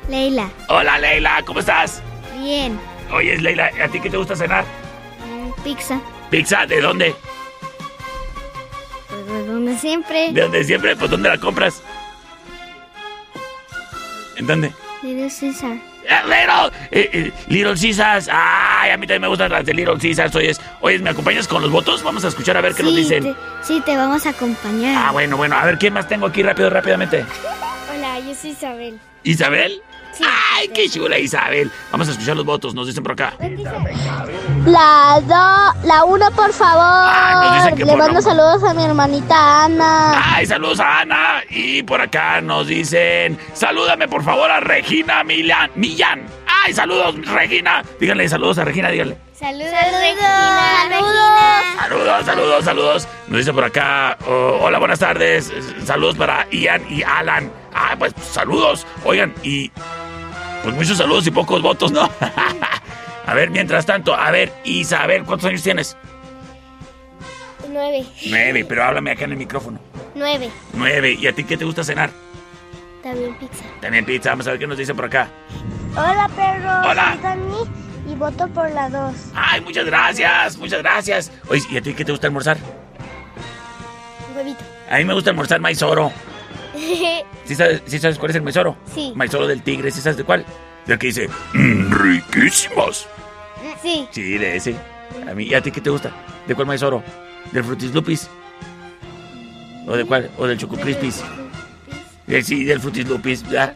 Leila. 0.08 0.50
Hola, 0.68 0.98
Leila, 0.98 1.42
¿cómo 1.44 1.60
estás? 1.60 2.02
Bien. 2.42 2.78
Oye, 3.12 3.38
Leila, 3.38 3.70
¿a 3.82 3.88
ti 3.88 4.00
qué 4.00 4.10
te 4.10 4.16
gusta 4.16 4.34
cenar? 4.34 4.64
Mm, 4.64 5.62
Pizza. 5.62 6.00
¿Pizza? 6.28 6.66
¿De 6.66 6.80
dónde? 6.80 7.14
Pues 9.08 9.26
de 9.26 9.46
donde 9.46 9.78
siempre. 9.78 10.32
¿De 10.32 10.40
dónde 10.40 10.64
siempre? 10.64 10.96
Pues 10.96 11.10
¿dónde 11.10 11.28
la 11.28 11.38
compras? 11.38 11.82
¿En 14.36 14.46
dónde? 14.46 14.72
Little 15.02 15.28
Caesar. 15.28 15.76
Eh, 16.04 16.20
Little, 16.24 16.78
eh, 16.90 17.10
eh, 17.12 17.32
Little 17.46 17.74
Caesars. 17.80 18.28
Ay, 18.32 18.90
a 18.90 18.96
mí 18.96 19.06
también 19.06 19.22
me 19.22 19.28
gustan 19.28 19.52
las 19.52 19.64
de 19.64 19.74
Little 19.74 19.98
Caesars. 19.98 20.34
Oyes, 20.34 20.60
oyes, 20.80 21.00
¿me 21.00 21.10
acompañas 21.10 21.46
con 21.46 21.62
los 21.62 21.70
votos? 21.70 22.02
Vamos 22.02 22.24
a 22.24 22.28
escuchar 22.28 22.56
a 22.56 22.60
ver 22.60 22.74
qué 22.74 22.82
nos 22.82 22.96
dicen. 22.96 23.22
Te, 23.22 23.34
sí, 23.62 23.80
te 23.84 23.96
vamos 23.96 24.26
a 24.26 24.30
acompañar. 24.30 25.04
Ah, 25.06 25.12
bueno, 25.12 25.36
bueno. 25.36 25.54
A 25.56 25.64
ver, 25.64 25.78
¿quién 25.78 25.92
más 25.94 26.08
tengo 26.08 26.26
aquí 26.26 26.42
rápido, 26.42 26.70
rápidamente? 26.70 27.24
Hola, 27.94 28.18
yo 28.18 28.34
soy 28.34 28.50
Isabel. 28.50 28.98
¿Isabel? 29.22 29.80
Sí. 30.12 30.24
Ay, 30.54 30.68
qué 30.68 30.88
chula 30.88 31.18
Isabel. 31.18 31.70
Vamos 31.90 32.08
a 32.08 32.12
escuchar 32.12 32.36
los 32.36 32.44
votos, 32.44 32.74
nos 32.74 32.86
dicen 32.86 33.02
por 33.02 33.12
acá. 33.12 33.34
La 34.66 35.20
do, 35.22 35.86
la 35.86 36.04
uno, 36.04 36.30
por 36.32 36.52
favor. 36.52 36.82
Ay, 36.84 37.34
nos 37.34 37.54
dicen 37.56 37.76
que 37.76 37.84
Le 37.84 37.92
por 37.92 37.98
mando 38.00 38.22
saludos 38.22 38.62
a 38.62 38.74
mi 38.74 38.84
hermanita 38.84 39.64
Ana. 39.64 40.34
Ay, 40.36 40.46
saludos 40.46 40.80
a 40.80 41.00
Ana. 41.00 41.42
Y 41.48 41.82
por 41.82 42.00
acá 42.00 42.40
nos 42.40 42.66
dicen, 42.66 43.38
salúdame 43.54 44.08
por 44.08 44.22
favor 44.22 44.50
a 44.50 44.60
Regina 44.60 45.24
Millán. 45.24 45.70
Millán. 45.74 46.26
Ay, 46.64 46.72
saludos, 46.72 47.14
Regina. 47.26 47.82
Díganle 47.98 48.28
saludos 48.28 48.58
a 48.58 48.64
Regina, 48.64 48.88
díganle. 48.90 49.16
Saludos, 49.34 49.72
Regina. 49.72 50.88
Saludos. 50.88 51.42
Saludos, 51.80 52.24
saludos, 52.24 52.64
saludos. 52.64 53.08
Nos 53.26 53.38
dice 53.38 53.52
por 53.52 53.64
acá, 53.64 54.16
oh, 54.28 54.58
hola, 54.60 54.78
buenas 54.78 55.00
tardes. 55.00 55.52
Saludos 55.84 56.16
para 56.16 56.46
Ian 56.52 56.82
y 56.88 57.02
Alan. 57.02 57.50
Ah, 57.74 57.96
pues 57.98 58.12
saludos. 58.30 58.86
Oigan, 59.04 59.34
y 59.42 59.72
pues 60.62 60.74
muchos 60.74 60.98
saludos 60.98 61.26
y 61.26 61.30
pocos 61.30 61.60
votos, 61.62 61.92
¿no? 61.92 62.08
a 63.26 63.34
ver, 63.34 63.50
mientras 63.50 63.86
tanto, 63.86 64.14
a 64.14 64.30
ver, 64.30 64.52
Isabel, 64.64 65.24
¿cuántos 65.24 65.48
años 65.48 65.62
tienes? 65.62 65.96
Nueve. 67.68 68.04
Nueve, 68.28 68.64
pero 68.64 68.84
háblame 68.84 69.12
acá 69.12 69.24
en 69.24 69.32
el 69.32 69.38
micrófono. 69.38 69.80
Nueve. 70.14 70.50
Nueve. 70.74 71.12
¿Y 71.18 71.26
a 71.26 71.32
ti 71.32 71.44
qué 71.44 71.56
te 71.56 71.64
gusta 71.64 71.82
cenar? 71.82 72.10
También 73.02 73.34
pizza. 73.38 73.64
También 73.80 74.04
pizza. 74.04 74.30
Vamos 74.30 74.46
a 74.46 74.50
ver 74.50 74.60
qué 74.60 74.66
nos 74.66 74.78
dice 74.78 74.94
por 74.94 75.06
acá. 75.06 75.28
Hola, 75.92 76.28
perro. 76.36 76.90
Hola. 76.90 77.12
Soy 77.12 77.22
Dani 77.22 78.12
y 78.12 78.14
voto 78.14 78.48
por 78.48 78.70
la 78.70 78.88
dos. 78.88 79.14
Ay, 79.34 79.60
muchas 79.60 79.86
gracias, 79.86 80.56
muchas 80.56 80.82
gracias. 80.82 81.32
Oye, 81.48 81.62
¿y 81.70 81.76
a 81.78 81.82
ti 81.82 81.94
qué 81.94 82.04
te 82.04 82.12
gusta 82.12 82.26
almorzar? 82.26 82.58
Huevito. 84.36 84.64
A 84.90 84.98
mí 84.98 85.04
me 85.04 85.14
gusta 85.14 85.30
almorzar 85.30 85.60
maíz 85.60 85.82
oro. 85.82 86.12
¿Sí 87.44 87.54
sabes, 87.54 87.82
sí 87.86 87.98
sabes 87.98 88.18
cuál 88.18 88.30
es 88.30 88.36
el 88.36 88.42
maíz 88.42 88.56
oro? 88.56 88.76
Sí. 88.94 89.12
Maíz 89.14 89.34
oro 89.34 89.46
del 89.46 89.62
tigre, 89.62 89.90
¿sí 89.90 90.00
sabes 90.00 90.16
de 90.16 90.24
cuál? 90.24 90.44
Del 90.86 90.98
que 90.98 91.08
dice, 91.08 91.28
"Mm, 91.52 91.92
riquísimos. 91.92 93.06
sí. 93.82 94.08
Sí, 94.10 94.38
de 94.38 94.56
ese. 94.56 94.74
A 95.30 95.34
mí, 95.34 95.44
¿y 95.44 95.54
a 95.54 95.60
ti 95.60 95.70
qué 95.70 95.80
te 95.80 95.90
gusta? 95.90 96.10
¿De 96.46 96.54
cuál 96.54 96.66
maíz 96.66 96.82
oro? 96.82 97.02
¿Del 97.52 97.62
Frutis 97.64 97.92
Lupis? 97.92 98.28
¿O 99.86 99.96
de 99.96 100.04
cuál? 100.04 100.30
¿O 100.38 100.46
del 100.46 100.56
Choco 100.58 100.76
Crispis? 100.76 101.22
Eh, 102.28 102.42
Sí, 102.42 102.64
del 102.64 102.80
Frutis 102.80 103.06
Lupis. 103.08 103.42
¿Tienes 103.48 103.66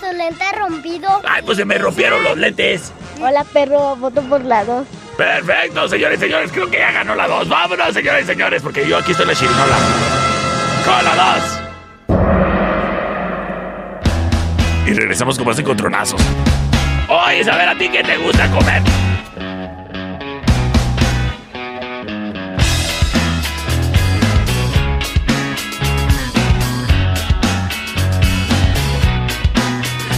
tu 0.00 0.16
lente 0.16 0.44
rompido? 0.58 1.08
Ay, 1.28 1.42
pues 1.44 1.56
se 1.58 1.64
me 1.64 1.76
rompieron 1.78 2.22
los 2.22 2.36
lentes. 2.36 2.92
Hola, 3.20 3.42
perro. 3.44 3.96
Voto 3.96 4.22
por 4.22 4.44
la 4.44 4.64
dos. 4.64 4.86
Perfecto, 5.16 5.88
señores 5.88 6.18
y 6.18 6.22
señores, 6.24 6.52
creo 6.52 6.70
que 6.70 6.78
ya 6.78 6.92
ganó 6.92 7.14
la 7.14 7.26
2. 7.26 7.48
Vámonos, 7.48 7.94
señores 7.94 8.24
y 8.24 8.26
señores, 8.26 8.62
porque 8.62 8.86
yo 8.86 8.98
aquí 8.98 9.12
estoy 9.12 9.24
en 9.24 9.28
la 9.30 9.34
chirinola. 9.34 9.76
Con 10.84 11.04
la 11.04 11.36
2. 11.38 11.65
Y 14.86 14.94
regresamos 14.94 15.36
con 15.36 15.48
más 15.48 15.58
encontronazos. 15.58 16.20
Oye, 17.08 17.50
a 17.50 17.56
ver 17.56 17.68
a 17.68 17.74
ti 17.76 17.88
qué 17.88 18.04
te 18.04 18.16
gusta 18.18 18.48
comer. 18.50 18.82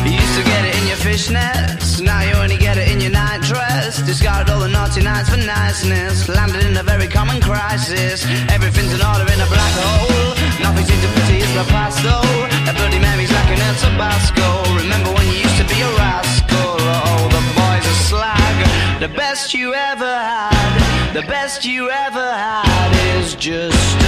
Used 0.04 0.35
to 0.37 0.42
get 0.44 0.64
it 0.64 0.74
in 0.76 0.87
your 0.87 0.96
fishnets, 0.98 2.02
now 2.02 2.20
you 2.20 2.35
only 2.35 2.59
get 2.59 2.76
it 2.76 2.90
in 2.90 3.00
your 3.00 3.11
night 3.11 3.40
dress. 3.42 4.02
Discarded 4.02 4.52
all 4.52 4.61
the 4.61 4.68
naughty 4.68 5.02
nights 5.02 5.31
for 5.31 5.38
niceness, 5.38 6.28
landed 6.28 6.64
in 6.64 6.76
a 6.76 6.83
very 6.83 7.09
common 7.09 7.40
crisis. 7.40 8.26
Everything's 8.50 8.92
in 8.92 9.00
order 9.00 9.24
in 9.33 9.40
a 9.40 9.46
black 9.46 9.74
hole. 9.81 10.35
Nothing 10.61 10.85
seems 10.85 11.02
to 11.02 11.09
pity 11.20 11.38
is 11.38 11.54
the 11.54 11.64
past 11.72 12.02
though. 12.02 12.58
Bloody 12.76 12.98
memory's 12.98 13.33
like 13.33 13.50
an. 13.50 13.59
Remember 14.76 15.11
when 15.12 15.26
you 15.26 15.38
used 15.40 15.57
to 15.57 15.64
be 15.64 15.81
a 15.81 15.90
rascal? 15.96 16.76
Oh, 16.81 17.28
the 17.37 17.42
boys 17.57 17.87
slag. 18.09 19.00
The 19.00 19.09
best 19.09 19.54
you 19.54 19.74
ever 19.74 20.04
had, 20.04 21.12
the 21.14 21.22
best 21.22 21.64
you 21.64 21.90
ever 21.90 22.33
had 22.33 23.18
is 23.18 23.35
just 23.37 24.08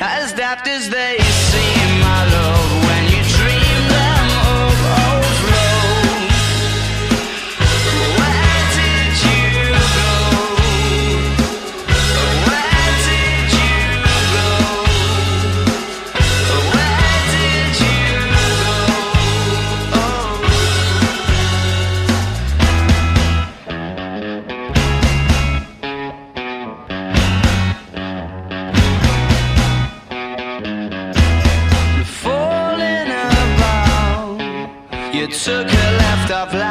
as 0.00 0.32
daft 0.32 0.66
as 0.66 0.88
they 0.88 1.25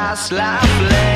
Last 0.06 0.30
laugh. 0.30 1.15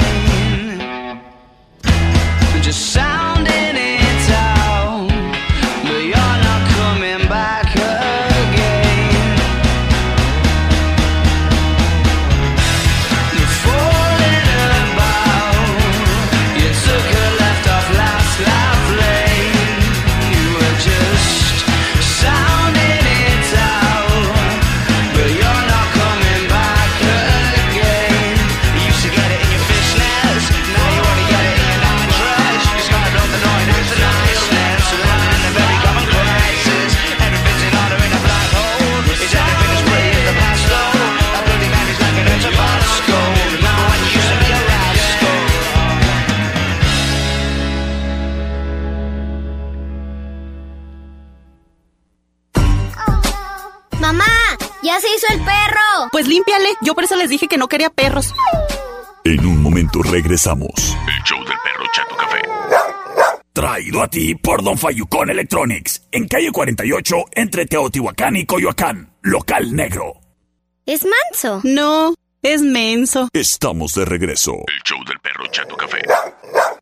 Del 55.28 55.40
perro! 55.40 56.08
Pues 56.10 56.26
límpiale. 56.26 56.70
Yo 56.82 56.94
por 56.94 57.04
eso 57.04 57.16
les 57.16 57.28
dije 57.28 57.48
que 57.48 57.58
no 57.58 57.68
quería 57.68 57.90
perros. 57.90 58.34
En 59.24 59.44
un 59.46 59.62
momento 59.62 60.02
regresamos. 60.02 60.96
El 61.06 61.24
show 61.24 61.38
del 61.38 61.56
perro 61.62 61.84
Chato 61.92 62.16
Café. 62.16 62.38
Traído 63.52 64.02
a 64.02 64.08
ti 64.08 64.34
por 64.34 64.62
Don 64.62 64.78
Fayucón 64.78 65.30
Electronics. 65.30 66.06
En 66.10 66.26
calle 66.26 66.50
48, 66.50 67.16
entre 67.32 67.66
Teotihuacán 67.66 68.36
y 68.36 68.46
Coyoacán. 68.46 69.12
Local 69.22 69.74
negro. 69.74 70.14
Es 70.86 71.04
manso. 71.04 71.60
No, 71.64 72.14
es 72.42 72.62
menso. 72.62 73.28
Estamos 73.32 73.94
de 73.94 74.04
regreso. 74.04 74.52
El 74.52 74.82
show 74.84 74.98
del 75.06 75.18
perro 75.20 75.46
Chato 75.50 75.76
Café. 75.76 75.98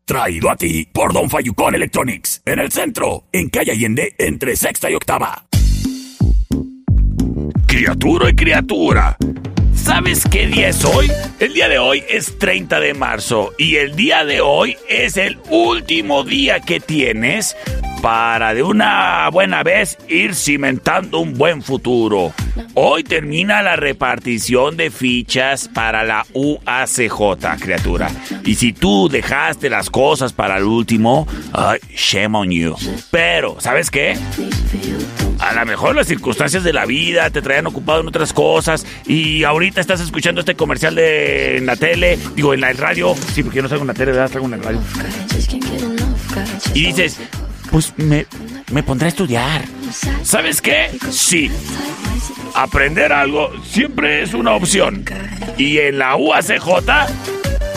Traído 0.05 0.49
a 0.49 0.55
ti 0.55 0.87
por 0.91 1.13
Don 1.13 1.29
Fayucón 1.29 1.75
Electronics. 1.75 2.41
En 2.45 2.59
el 2.59 2.71
centro, 2.71 3.25
en 3.31 3.49
calle 3.49 3.71
Allende, 3.71 4.15
entre 4.17 4.55
sexta 4.55 4.89
y 4.89 4.95
octava. 4.95 5.48
Criatura 7.69 8.31
y 8.31 8.35
criatura. 8.35 9.15
¿Sabes 9.75 10.23
qué 10.29 10.47
día 10.47 10.69
es 10.69 10.83
hoy? 10.83 11.07
El 11.39 11.53
día 11.53 11.69
de 11.69 11.77
hoy 11.77 12.03
es 12.09 12.39
30 12.39 12.79
de 12.79 12.95
marzo 12.95 13.51
y 13.59 13.75
el 13.75 13.95
día 13.95 14.25
de 14.25 14.41
hoy 14.41 14.75
es 14.89 15.17
el 15.17 15.37
último 15.51 16.23
día 16.23 16.61
que 16.61 16.79
tienes 16.79 17.55
para 18.01 18.55
de 18.55 18.63
una 18.63 19.29
buena 19.29 19.61
vez 19.61 19.99
ir 20.07 20.33
cimentando 20.33 21.19
un 21.19 21.35
buen 21.37 21.61
futuro. 21.61 22.33
Hoy 22.73 23.03
termina 23.03 23.61
la 23.61 23.75
repartición 23.75 24.75
de 24.75 24.89
fichas 24.89 25.67
para 25.67 26.03
la 26.03 26.25
UACJ, 26.33 27.59
criatura. 27.59 28.09
Y 28.45 28.55
si 28.55 28.73
tú 28.73 29.09
dejaste 29.09 29.69
las 29.69 29.91
cosas 29.91 30.33
para 30.33 30.57
el 30.57 30.63
último, 30.63 31.27
shame 31.95 32.35
on 32.35 32.49
you. 32.49 32.75
Pero, 33.11 33.57
¿sabes 33.59 33.91
qué? 33.91 34.17
A 35.39 35.53
lo 35.53 35.65
mejor 35.65 35.95
las 35.95 36.07
circunstancias 36.07 36.63
de 36.63 36.73
la 36.73 36.85
vida 36.85 37.29
te 37.29 37.41
traían 37.41 37.65
ocupado 37.67 38.01
en 38.01 38.07
otras 38.07 38.33
cosas 38.33 38.85
y 39.07 39.43
ahorita 39.43 39.79
estás 39.79 40.01
escuchando 40.01 40.41
este 40.41 40.55
comercial 40.55 40.95
de 40.95 41.57
en 41.57 41.65
la 41.65 41.75
tele, 41.75 42.19
digo, 42.35 42.53
en 42.53 42.61
la 42.61 42.73
radio. 42.73 43.15
Sí, 43.33 43.43
porque 43.43 43.57
yo 43.57 43.63
no 43.63 43.69
salgo 43.69 43.83
en 43.83 43.87
la 43.87 43.93
tele, 43.93 44.11
¿verdad? 44.11 44.31
Salgo 44.31 44.45
en 44.45 44.51
la 44.51 44.57
radio. 44.57 44.79
Y 46.73 46.87
dices, 46.87 47.17
pues 47.71 47.93
me, 47.97 48.25
me 48.71 48.83
pondré 48.83 49.05
a 49.05 49.09
estudiar. 49.09 49.63
¿Sabes 50.23 50.61
qué? 50.61 50.89
Sí. 51.09 51.49
Aprender 52.53 53.13
algo 53.13 53.51
siempre 53.63 54.23
es 54.23 54.33
una 54.33 54.53
opción. 54.53 55.05
Y 55.57 55.77
en 55.79 55.99
la 55.99 56.15
UACJ 56.15 56.67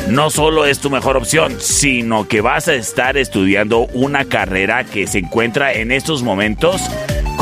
no 0.08 0.30
solo 0.30 0.66
es 0.66 0.80
tu 0.80 0.90
mejor 0.90 1.16
opción, 1.16 1.56
sino 1.60 2.26
que 2.26 2.40
vas 2.40 2.68
a 2.68 2.74
estar 2.74 3.16
estudiando 3.16 3.86
una 3.92 4.24
carrera 4.24 4.84
que 4.84 5.06
se 5.06 5.18
encuentra 5.18 5.72
en 5.72 5.92
estos 5.92 6.22
momentos 6.22 6.82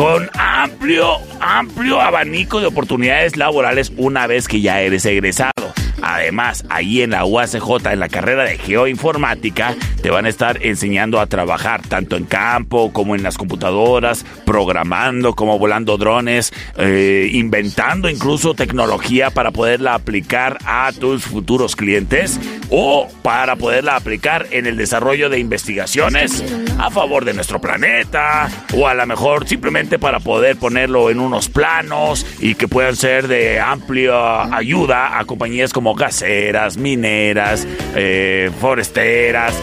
con 0.01 0.31
amplio, 0.33 1.19
amplio 1.43 2.01
abanico 2.01 2.59
de 2.59 2.65
oportunidades 2.65 3.37
laborales 3.37 3.93
una 3.99 4.27
vez 4.27 4.49
que 4.49 4.63
ya 4.63 4.81
eres 4.81 5.05
egresado. 5.05 5.75
Además, 6.03 6.65
ahí 6.69 7.03
en 7.03 7.11
la 7.11 7.25
UACJ, 7.25 7.87
en 7.93 8.01
la 8.01 8.09
carrera 8.09 8.45
de 8.45 8.59
geoinformática, 8.59 9.75
te 10.03 10.11
van 10.11 10.27
a 10.27 10.29
estar 10.29 10.65
enseñando 10.65 11.21
a 11.21 11.27
trabajar 11.27 11.83
tanto 11.83 12.17
en 12.17 12.25
campo 12.25 12.93
como 12.93 13.15
en 13.15 13.23
las 13.23 13.37
computadoras, 13.37 14.25
programando, 14.45 15.35
como 15.35 15.59
volando 15.59 15.97
drones, 15.97 16.53
eh, 16.77 17.31
inventando 17.33 18.09
incluso 18.09 18.55
tecnología 18.55 19.31
para 19.31 19.51
poderla 19.51 19.95
aplicar 19.95 20.59
a 20.65 20.93
tus 20.99 21.25
futuros 21.25 21.77
clientes 21.77 22.41
o 22.71 23.09
para 23.23 23.57
poderla 23.57 23.97
aplicar 23.97 24.47
en 24.51 24.67
el 24.67 24.77
desarrollo 24.77 25.29
de 25.29 25.39
investigaciones 25.39 26.43
a 26.79 26.91
favor 26.91 27.25
de 27.25 27.35
nuestro 27.35 27.61
planeta 27.61 28.49
o 28.75 28.87
a 28.87 28.95
lo 28.95 29.07
mejor 29.07 29.47
simplemente 29.47 29.99
para 29.99 30.21
poder 30.21 30.57
ponerlo 30.57 31.11
en 31.11 31.21
unos 31.21 31.49
planos 31.49 32.25
y 32.41 32.55
que 32.55 32.69
puedan 32.69 32.97
ser 32.97 33.29
de 33.29 33.61
amplia 33.61 34.55
ayuda 34.57 35.19
a 35.19 35.25
compañías 35.25 35.73
como 35.73 35.90
gaseras, 35.95 36.77
mineras, 36.77 37.67
eh, 37.95 38.51
foresteras. 38.61 39.55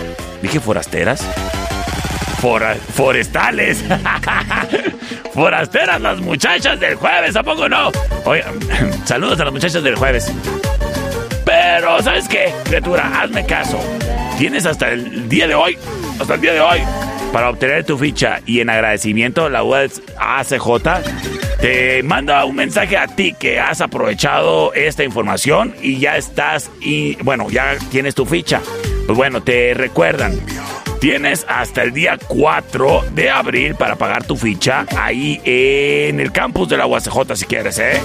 ¿Dije 0.41 0.59
forasteras? 0.59 1.21
Fora- 2.41 2.75
forestales. 2.75 3.83
Forasteras 5.33 6.01
las 6.01 6.19
muchachas 6.19 6.79
del 6.79 6.95
jueves, 6.95 7.35
¿a 7.35 7.43
poco 7.43 7.67
no? 7.69 7.91
Oye, 8.25 8.43
saludos 9.05 9.39
a 9.39 9.45
las 9.45 9.53
muchachas 9.53 9.83
del 9.83 9.95
jueves. 9.95 10.31
Pero, 11.45 12.01
¿sabes 12.01 12.27
qué? 12.27 12.53
Criatura, 12.65 13.21
hazme 13.21 13.45
caso. 13.45 13.79
Tienes 14.37 14.65
hasta 14.65 14.91
el 14.91 15.29
día 15.29 15.47
de 15.47 15.55
hoy, 15.55 15.77
hasta 16.19 16.35
el 16.35 16.41
día 16.41 16.53
de 16.53 16.61
hoy, 16.61 16.79
para 17.31 17.49
obtener 17.49 17.83
tu 17.85 17.97
ficha 17.97 18.39
y 18.45 18.59
en 18.59 18.69
agradecimiento 18.69 19.49
la 19.49 19.63
UACJ 19.63 20.61
te 21.59 22.03
manda 22.03 22.45
un 22.45 22.55
mensaje 22.55 22.97
a 22.97 23.07
ti 23.07 23.33
que 23.37 23.59
has 23.59 23.81
aprovechado 23.81 24.73
esta 24.73 25.03
información 25.03 25.75
y 25.81 25.99
ya 25.99 26.17
estás, 26.17 26.69
y 26.81 27.15
bueno, 27.23 27.49
ya 27.49 27.77
tienes 27.91 28.15
tu 28.15 28.25
ficha. 28.25 28.61
Pues 29.05 29.17
bueno, 29.17 29.41
te 29.41 29.73
recuerdan. 29.73 30.39
Tienes 30.99 31.45
hasta 31.47 31.83
el 31.83 31.93
día 31.93 32.17
4 32.27 33.05
de 33.13 33.29
abril 33.29 33.75
para 33.75 33.95
pagar 33.95 34.23
tu 34.23 34.35
ficha 34.35 34.85
ahí 34.97 35.39
en 35.45 36.19
el 36.19 36.31
campus 36.31 36.69
de 36.69 36.77
la 36.77 36.87
UACJ 36.87 37.35
si 37.35 37.45
quieres, 37.45 37.77
¿eh? 37.79 38.01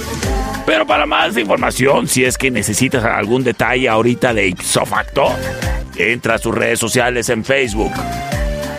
Pero 0.67 0.87
para 0.87 1.07
más 1.07 1.37
información, 1.37 2.07
si 2.07 2.25
es 2.25 2.37
que 2.37 2.51
necesitas 2.51 3.05
algún 3.05 3.45
detalle 3.45 3.89
ahorita 3.89 4.35
de 4.35 4.49
ipso 4.49 4.85
facto, 4.85 5.35
entra 5.97 6.35
a 6.35 6.39
sus 6.39 6.55
redes 6.55 6.79
sociales 6.79 7.29
en 7.31 7.45
Facebook, 7.45 7.93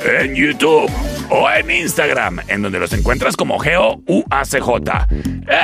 en 0.06 0.36
YouTube 0.36 0.92
o 1.36 1.50
en 1.50 1.72
Instagram, 1.72 2.42
en 2.48 2.62
donde 2.62 2.80
los 2.80 2.94
encuentras 2.94 3.36
como 3.36 3.58
Geo 3.58 4.04
UACJ. 4.06 5.08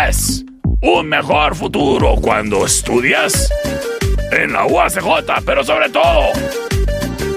Es 0.07 0.43
un 0.81 1.07
mejor 1.07 1.55
futuro 1.55 2.15
cuando 2.15 2.65
estudias 2.65 3.53
en 4.31 4.53
la 4.53 4.65
UACJ, 4.65 5.43
pero 5.45 5.63
sobre 5.63 5.89
todo 5.89 6.23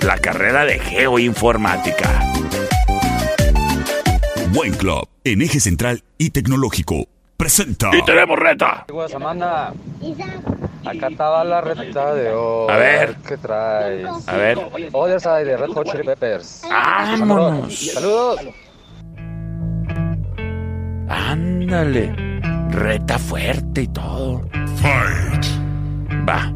la 0.03 0.17
carrera 0.17 0.65
de 0.65 0.79
geoinformática. 0.79 2.33
Buen 4.49 4.73
Club, 4.75 5.07
en 5.25 5.43
eje 5.43 5.61
central 5.61 6.03
y 6.17 6.31
tecnológico, 6.31 7.05
presenta. 7.37 7.91
Y 7.95 8.03
tenemos 8.03 8.39
reta. 8.39 8.87
Amanda, 9.15 9.75
acá 10.85 11.09
estaba 11.09 11.45
la 11.45 11.61
reta 11.61 12.15
de 12.15 12.31
hoy. 12.33 12.71
A 12.71 12.77
ver. 12.77 13.17
¿Qué 13.27 13.37
traes? 13.37 14.07
A 14.27 14.37
ver. 14.37 14.59
Other 14.93 15.21
side 15.21 15.45
de 15.45 15.57
Red 15.57 15.71
Hot 15.73 15.87
Chili 15.91 16.05
Peppers. 16.05 16.63
Vámonos. 16.69 17.93
Saludos. 17.93 18.41
Ándale. 21.09 22.15
Reta 22.71 23.19
fuerte 23.19 23.83
y 23.83 23.89
todo. 23.89 24.43
Va. 26.29 26.53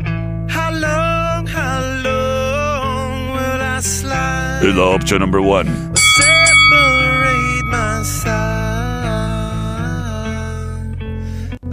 How 0.49 0.71
long, 0.71 1.47
how 1.47 1.81
long 2.03 3.33
will 3.33 3.61
I 3.61 3.81
slide? 3.83 4.63
Es 4.63 4.75
la 4.75 4.85
opción 4.85 5.21
number 5.21 5.41
one. 5.41 5.69
Separate 5.95 7.65
my 7.67 8.03
side. 8.05 8.37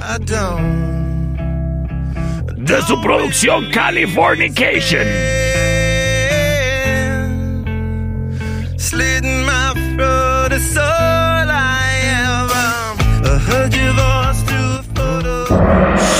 I 0.02 0.18
don't. 0.26 1.03
De 2.64 2.82
su 2.84 3.00
producción 3.02 3.70
Californication. 3.72 5.06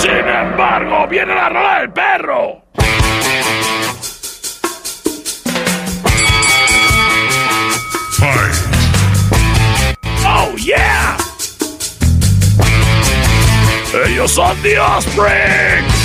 Sin 0.02 0.28
embargo, 0.28 1.08
viene 1.10 1.34
la 1.34 1.48
rola 1.48 1.80
del 1.80 1.94
perro. 1.94 2.64
Oh 10.26 10.56
yeah. 10.58 11.16
Ellos 14.06 14.32
son 14.32 14.62
The 14.62 14.78
Offspring. 14.78 16.03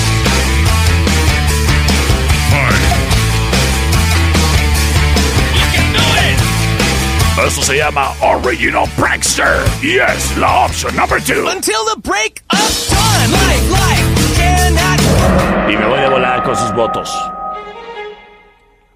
Eso 7.47 7.63
se 7.63 7.77
llama 7.77 8.13
Original 8.21 8.85
Prankster. 8.97 9.63
Y 9.81 9.99
es 9.99 10.37
la 10.37 10.65
opción 10.67 10.95
number 10.97 11.23
two. 11.23 11.49
Until 11.49 11.79
the 11.95 12.01
break 12.03 12.43
of 12.51 12.89
time, 12.89 13.31
life, 13.31 13.71
life 13.71 14.05
cannot. 14.37 15.71
Y 15.71 15.77
me 15.77 15.87
voy 15.87 16.01
de 16.01 16.09
volar 16.09 16.43
con 16.43 16.57
sus 16.57 16.73
votos. 16.75 17.17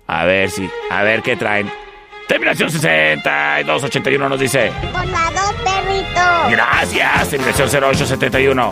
A 0.08 0.24
ver 0.24 0.50
si, 0.50 0.68
a 0.90 1.02
ver 1.02 1.22
qué 1.22 1.36
traen. 1.36 1.72
Terminación 2.28 2.70
6281 2.70 4.28
nos 4.28 4.40
dice. 4.40 4.72
Por 4.92 5.06
la 5.06 5.30
dos, 5.30 5.54
perrito. 5.62 6.20
Gracias, 6.50 7.28
terminación 7.30 7.68
0871. 7.68 8.70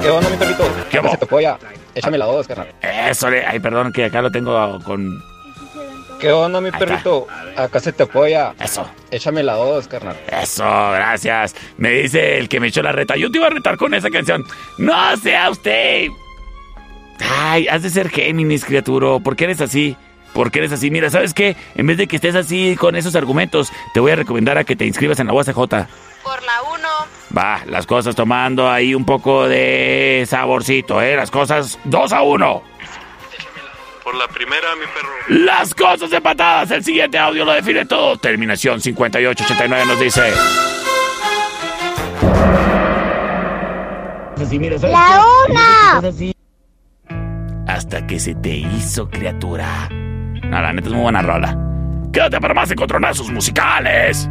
¿Qué 0.00 0.10
onda, 0.10 0.30
mi 0.30 0.36
perrito? 0.36 0.64
¿Qué 0.90 1.00
polla. 1.26 1.58
Échame 1.94 2.16
la 2.18 2.24
dos, 2.24 2.48
carnal. 2.48 2.74
Eso 2.80 3.30
le. 3.30 3.46
Ay, 3.46 3.60
perdón, 3.60 3.92
que 3.92 4.06
acá 4.06 4.22
lo 4.22 4.30
tengo 4.30 4.80
con. 4.82 5.31
¿Qué 6.22 6.30
onda, 6.30 6.60
mi 6.60 6.70
perrito? 6.70 7.26
Acá 7.56 7.80
se 7.80 7.92
te 7.92 8.04
apoya. 8.04 8.54
Eso. 8.60 8.88
Échame 9.10 9.42
la 9.42 9.54
dos, 9.54 9.88
carnal. 9.88 10.16
Eso, 10.28 10.62
gracias. 10.62 11.56
Me 11.78 11.90
dice 11.90 12.38
el 12.38 12.48
que 12.48 12.60
me 12.60 12.68
echó 12.68 12.80
la 12.80 12.92
reta. 12.92 13.16
Yo 13.16 13.28
te 13.28 13.38
iba 13.38 13.48
a 13.48 13.50
retar 13.50 13.76
con 13.76 13.92
esa 13.92 14.08
canción. 14.08 14.44
No 14.78 15.16
sea 15.16 15.50
usted. 15.50 16.10
Ay, 17.28 17.66
has 17.66 17.82
de 17.82 17.90
ser 17.90 18.08
Géminis, 18.08 18.64
criatura. 18.64 19.18
¿Por 19.18 19.34
qué 19.34 19.44
eres 19.44 19.60
así? 19.60 19.96
¿Por 20.32 20.52
qué 20.52 20.60
eres 20.60 20.70
así? 20.70 20.92
Mira, 20.92 21.10
¿sabes 21.10 21.34
qué? 21.34 21.56
En 21.74 21.88
vez 21.88 21.96
de 21.96 22.06
que 22.06 22.14
estés 22.14 22.36
así 22.36 22.76
con 22.76 22.94
esos 22.94 23.16
argumentos, 23.16 23.72
te 23.92 23.98
voy 23.98 24.12
a 24.12 24.16
recomendar 24.16 24.58
a 24.58 24.64
que 24.64 24.76
te 24.76 24.86
inscribas 24.86 25.18
en 25.18 25.26
la 25.26 25.32
UACJ. 25.32 25.56
Por 25.56 26.42
la 26.44 26.62
1. 26.76 26.88
Va, 27.36 27.62
las 27.66 27.84
cosas 27.84 28.14
tomando 28.14 28.70
ahí 28.70 28.94
un 28.94 29.04
poco 29.04 29.48
de 29.48 30.24
saborcito, 30.28 31.02
¿eh? 31.02 31.16
Las 31.16 31.32
cosas 31.32 31.80
2 31.82 32.12
a 32.12 32.22
1. 32.22 32.62
Por 34.02 34.16
la 34.16 34.26
primera, 34.26 34.74
mi 34.74 34.86
perro. 34.86 35.44
Las 35.44 35.74
cosas 35.74 36.12
empatadas. 36.12 36.70
El 36.72 36.82
siguiente 36.82 37.18
audio 37.18 37.44
lo 37.44 37.52
define 37.52 37.84
todo. 37.86 38.16
Terminación 38.16 38.80
5889 38.80 39.86
nos 39.86 40.00
dice. 40.00 40.32
La 44.82 45.24
una. 45.48 46.02
Hasta 47.68 48.06
que 48.06 48.18
se 48.18 48.34
te 48.34 48.56
hizo 48.56 49.08
criatura. 49.08 49.88
No, 49.90 50.60
la 50.60 50.72
neta 50.72 50.88
es 50.88 50.92
muy 50.92 51.02
buena 51.02 51.22
rola. 51.22 51.56
Quédate 52.12 52.40
para 52.40 52.52
más 52.52 52.70
encontronazos 52.70 53.30
musicales. 53.30 54.28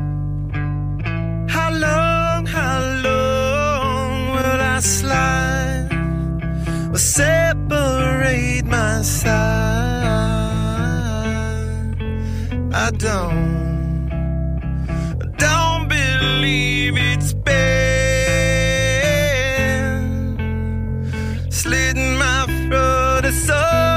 How 1.48 1.72
long, 1.72 2.46
how 2.46 2.80
long 3.04 4.32
will 4.34 4.62
I 4.62 4.82
slide 4.82 5.91
or 6.94 6.98
separate 6.98 8.66
my 8.66 9.02
side? 9.02 9.32
I 12.74 12.92
don't, 12.92 14.12
I 15.22 15.26
don't 15.38 15.88
believe 15.88 16.98
it's 16.98 17.34
been 17.34 17.52
slitting 21.50 22.18
my 22.18 22.46
throat. 22.68 23.26
All 23.26 23.91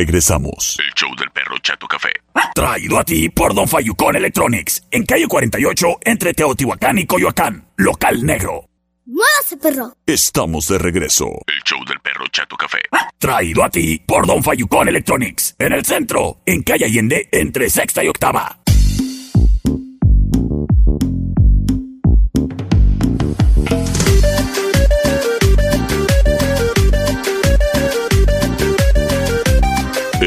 regresamos. 0.00 0.78
El 0.78 0.94
show 0.94 1.14
del 1.14 1.30
perro 1.30 1.58
Chato 1.58 1.86
Café. 1.86 2.10
Traído 2.54 2.98
a 2.98 3.04
ti 3.04 3.28
por 3.28 3.54
Don 3.54 3.68
Fayucón 3.68 4.16
Electronics, 4.16 4.82
en 4.90 5.04
calle 5.04 5.26
48, 5.26 5.86
entre 6.02 6.32
Teotihuacán 6.32 6.98
y 6.98 7.06
Coyoacán, 7.06 7.68
local 7.76 8.24
negro. 8.24 8.64
¡Muévase, 9.04 9.58
perro! 9.58 9.92
Estamos 10.06 10.68
de 10.68 10.78
regreso. 10.78 11.26
El 11.46 11.62
show 11.64 11.84
del 11.84 11.98
perro 12.00 12.24
Chato 12.28 12.56
Café. 12.56 12.78
Traído 13.18 13.62
a 13.62 13.68
ti 13.68 14.00
por 14.06 14.26
Don 14.26 14.42
Fayucón 14.42 14.88
Electronics, 14.88 15.54
en 15.58 15.72
el 15.74 15.84
centro, 15.84 16.38
en 16.46 16.62
calle 16.62 16.86
Allende, 16.86 17.28
entre 17.30 17.68
sexta 17.68 18.02
y 18.02 18.08
octava. 18.08 18.59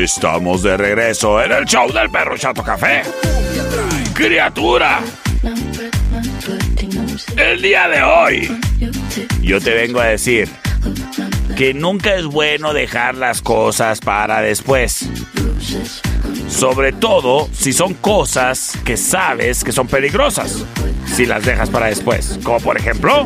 Estamos 0.04 0.62
de 0.62 0.76
regreso 0.76 1.42
en 1.42 1.54
el 1.54 1.64
show 1.64 1.90
del 1.90 2.10
perro 2.10 2.38
Chato 2.38 2.62
Café. 2.62 3.04
Criatura, 4.14 5.00
el 7.38 7.62
día 7.62 7.88
de 7.88 8.04
hoy 8.04 8.62
yo 9.42 9.62
te 9.62 9.74
vengo 9.74 10.02
a 10.02 10.08
decir 10.08 10.50
que 11.56 11.74
nunca 11.74 12.16
es 12.16 12.26
bueno 12.26 12.74
dejar 12.74 13.16
las 13.16 13.42
cosas 13.42 14.02
para 14.02 14.42
después. 14.42 15.08
Sobre 16.50 16.92
todo 16.92 17.48
si 17.54 17.72
son 17.72 17.94
cosas 17.94 18.78
que 18.84 18.98
sabes 18.98 19.64
que 19.64 19.72
son 19.72 19.88
peligrosas. 19.88 20.66
Si 21.16 21.26
las 21.26 21.46
dejas 21.46 21.70
para 21.70 21.86
después. 21.86 22.40
Como 22.44 22.60
por 22.60 22.76
ejemplo, 22.76 23.24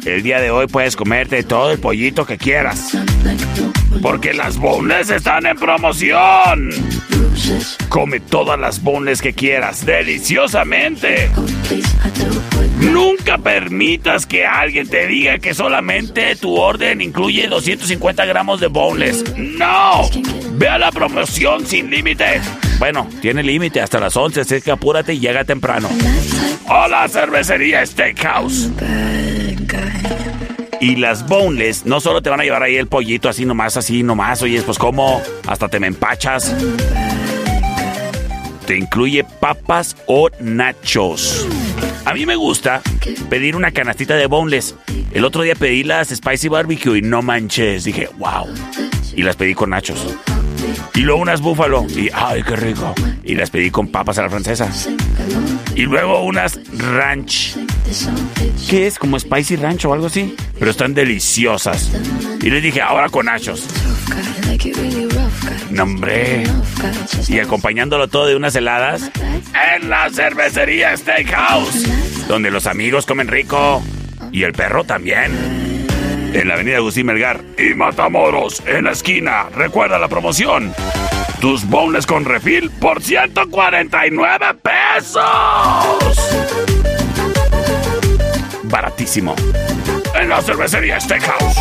el 0.04 0.22
día 0.22 0.40
de 0.40 0.50
hoy 0.50 0.66
puedes 0.66 0.96
comerte 0.96 1.42
todo 1.42 1.72
el 1.72 1.78
pollito 1.78 2.26
que 2.26 2.38
quieras. 2.38 2.96
Porque 4.02 4.34
las 4.34 4.56
boneless 4.56 5.10
están 5.10 5.46
en 5.46 5.56
promoción. 5.56 6.70
Come 7.88 8.20
todas 8.20 8.58
las 8.58 8.82
boneless 8.82 9.20
que 9.20 9.32
quieras, 9.32 9.84
deliciosamente. 9.84 11.30
Nunca 12.78 13.38
permitas 13.38 14.26
que 14.26 14.44
alguien 14.44 14.88
te 14.88 15.06
diga 15.06 15.38
que 15.38 15.54
solamente 15.54 16.36
tu 16.36 16.56
orden 16.56 17.00
incluye 17.00 17.46
250 17.48 18.24
gramos 18.24 18.60
de 18.60 18.66
boneless. 18.66 19.24
¡No! 19.36 20.08
Ve 20.52 20.68
a 20.68 20.78
la 20.78 20.90
promoción 20.92 21.66
sin 21.66 21.90
límite. 21.90 22.40
Bueno, 22.78 23.08
tiene 23.20 23.42
límite 23.42 23.80
hasta 23.80 24.00
las 24.00 24.16
11, 24.16 24.40
así 24.40 24.60
que 24.60 24.70
apúrate 24.70 25.14
y 25.14 25.20
llega 25.20 25.44
temprano. 25.44 25.88
Hola, 26.68 27.08
cervecería 27.08 27.84
Steakhouse. 27.86 28.70
Y 30.80 30.96
las 30.96 31.26
boneless 31.26 31.86
no 31.86 32.00
solo 32.00 32.20
te 32.20 32.30
van 32.30 32.40
a 32.40 32.44
llevar 32.44 32.62
ahí 32.62 32.76
el 32.76 32.88
pollito 32.88 33.28
así 33.28 33.44
nomás, 33.44 33.76
así 33.76 34.02
nomás, 34.02 34.42
oye, 34.42 34.60
pues 34.62 34.78
como 34.78 35.22
hasta 35.46 35.68
te 35.68 35.80
me 35.80 35.86
empachas. 35.86 36.54
Te 38.66 38.76
incluye 38.76 39.24
papas 39.24 39.96
o 40.06 40.28
nachos. 40.40 41.46
A 42.04 42.12
mí 42.12 42.26
me 42.26 42.36
gusta 42.36 42.82
pedir 43.30 43.56
una 43.56 43.70
canastita 43.70 44.14
de 44.14 44.26
boneless. 44.26 44.74
El 45.12 45.24
otro 45.24 45.42
día 45.42 45.54
pedí 45.54 45.84
las 45.84 46.08
spicy 46.08 46.48
barbecue 46.48 46.98
y 46.98 47.02
no 47.02 47.22
manches, 47.22 47.84
dije, 47.84 48.08
wow. 48.18 48.46
Y 49.14 49.22
las 49.22 49.36
pedí 49.36 49.54
con 49.54 49.70
nachos. 49.70 50.14
Y 50.94 51.00
luego 51.00 51.20
unas 51.20 51.40
búfalo 51.40 51.86
y 51.88 52.10
ay, 52.12 52.42
qué 52.42 52.56
rico. 52.56 52.94
Y 53.22 53.34
las 53.34 53.50
pedí 53.50 53.70
con 53.70 53.88
papas 53.88 54.18
a 54.18 54.22
la 54.22 54.30
francesa. 54.30 54.70
Y 55.74 55.82
luego 55.82 56.22
unas 56.22 56.60
ranch. 56.76 57.56
¿Qué 58.68 58.86
es? 58.86 58.98
¿Como 58.98 59.18
spicy 59.18 59.56
ranch 59.56 59.84
o 59.86 59.92
algo 59.92 60.06
así? 60.06 60.36
Pero 60.58 60.70
están 60.70 60.94
deliciosas. 60.94 61.90
Y 62.40 62.50
les 62.50 62.62
dije, 62.62 62.80
ahora 62.80 63.08
con 63.08 63.26
nachos. 63.26 63.66
No, 65.70 65.82
hombre. 65.82 66.44
Y 67.28 67.38
acompañándolo 67.38 68.08
todo 68.08 68.26
de 68.26 68.36
unas 68.36 68.54
heladas 68.54 69.10
en 69.76 69.88
la 69.88 70.10
cervecería 70.10 70.96
Steakhouse, 70.96 72.28
donde 72.28 72.50
los 72.50 72.66
amigos 72.66 73.06
comen 73.06 73.28
rico 73.28 73.82
y 74.32 74.42
el 74.42 74.52
perro 74.52 74.84
también. 74.84 75.73
En 76.34 76.48
la 76.48 76.54
avenida 76.54 76.78
Agustín 76.78 77.06
Melgar 77.06 77.40
y 77.56 77.74
Matamoros, 77.74 78.60
en 78.66 78.86
la 78.86 78.90
esquina. 78.90 79.46
Recuerda 79.54 80.00
la 80.00 80.08
promoción. 80.08 80.74
Tus 81.40 81.64
boneless 81.64 82.06
con 82.06 82.24
refil 82.24 82.70
por 82.70 83.00
149 83.00 84.46
pesos. 84.60 85.22
Baratísimo. 88.64 89.36
En 90.20 90.28
la 90.28 90.42
cervecería 90.42 90.98
Steakhouse. 90.98 91.56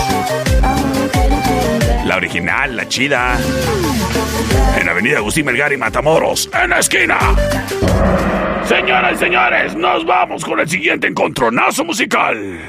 La 2.06 2.18
original, 2.18 2.76
la 2.76 2.88
chida. 2.88 3.38
En 4.82 4.90
Avenida 4.90 5.18
Agustín 5.20 5.46
Melgar 5.46 5.72
y 5.72 5.78
Matamoros, 5.78 6.50
en 6.52 6.72
la 6.72 6.80
esquina. 6.80 7.20
Señoras 8.66 9.14
y 9.14 9.18
señores, 9.18 9.76
nos 9.76 10.04
vamos 10.04 10.44
con 10.44 10.60
el 10.60 10.68
siguiente 10.68 11.06
encontronazo 11.06 11.86
musical. 11.86 12.60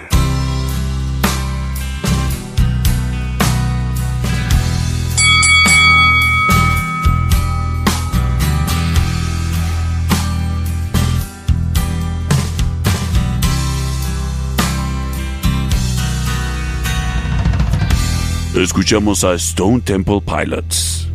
Escuchamos 18.55 19.25
a 19.25 19.37
Stone 19.37 19.81
Temple 19.81 20.21
Pilots. 20.21 21.09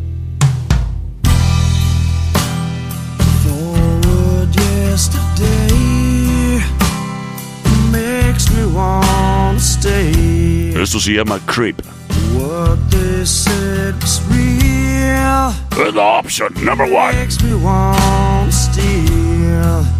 Forward 3.42 4.54
yesterday 4.54 6.60
makes 7.90 8.50
me 8.50 8.66
wanna 8.66 9.58
stay. 9.58 10.74
Esto 10.74 11.00
se 11.00 11.12
llama 11.12 11.40
Creep. 11.46 11.80
What 12.34 12.76
they 12.90 13.24
said 13.24 13.94
was 14.02 14.20
real 14.28 15.54
la 15.94 16.18
option 16.18 16.48
number 16.62 16.84
one. 16.84 17.14
makes 17.14 17.42
me 17.42 17.54
wanna 17.54 18.52
steal. 18.52 19.99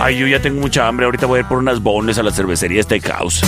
Ay, 0.00 0.16
yo 0.16 0.26
ya 0.26 0.40
tengo 0.40 0.60
mucha 0.60 0.86
hambre. 0.86 1.04
Ahorita 1.04 1.26
voy 1.26 1.38
a 1.38 1.40
ir 1.40 1.46
por 1.46 1.58
unas 1.58 1.82
bones 1.82 2.18
a 2.18 2.22
la 2.22 2.30
cervecería 2.30 2.82
Steakhouse. 2.82 3.42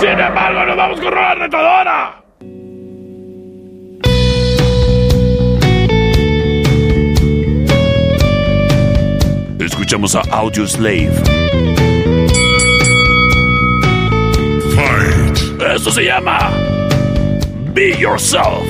Sin 0.00 0.08
embargo, 0.08 0.64
nos 0.64 0.76
vamos 0.76 1.00
con 1.00 1.12
Rola 1.12 1.34
Retadora. 1.34 2.24
Escuchamos 9.58 10.14
a 10.14 10.22
Audio 10.30 10.66
Slave. 10.66 11.12
Fight. 14.74 15.62
Esto 15.74 15.90
se 15.90 16.04
llama 16.04 16.50
Be 17.74 17.98
Yourself. 17.98 18.64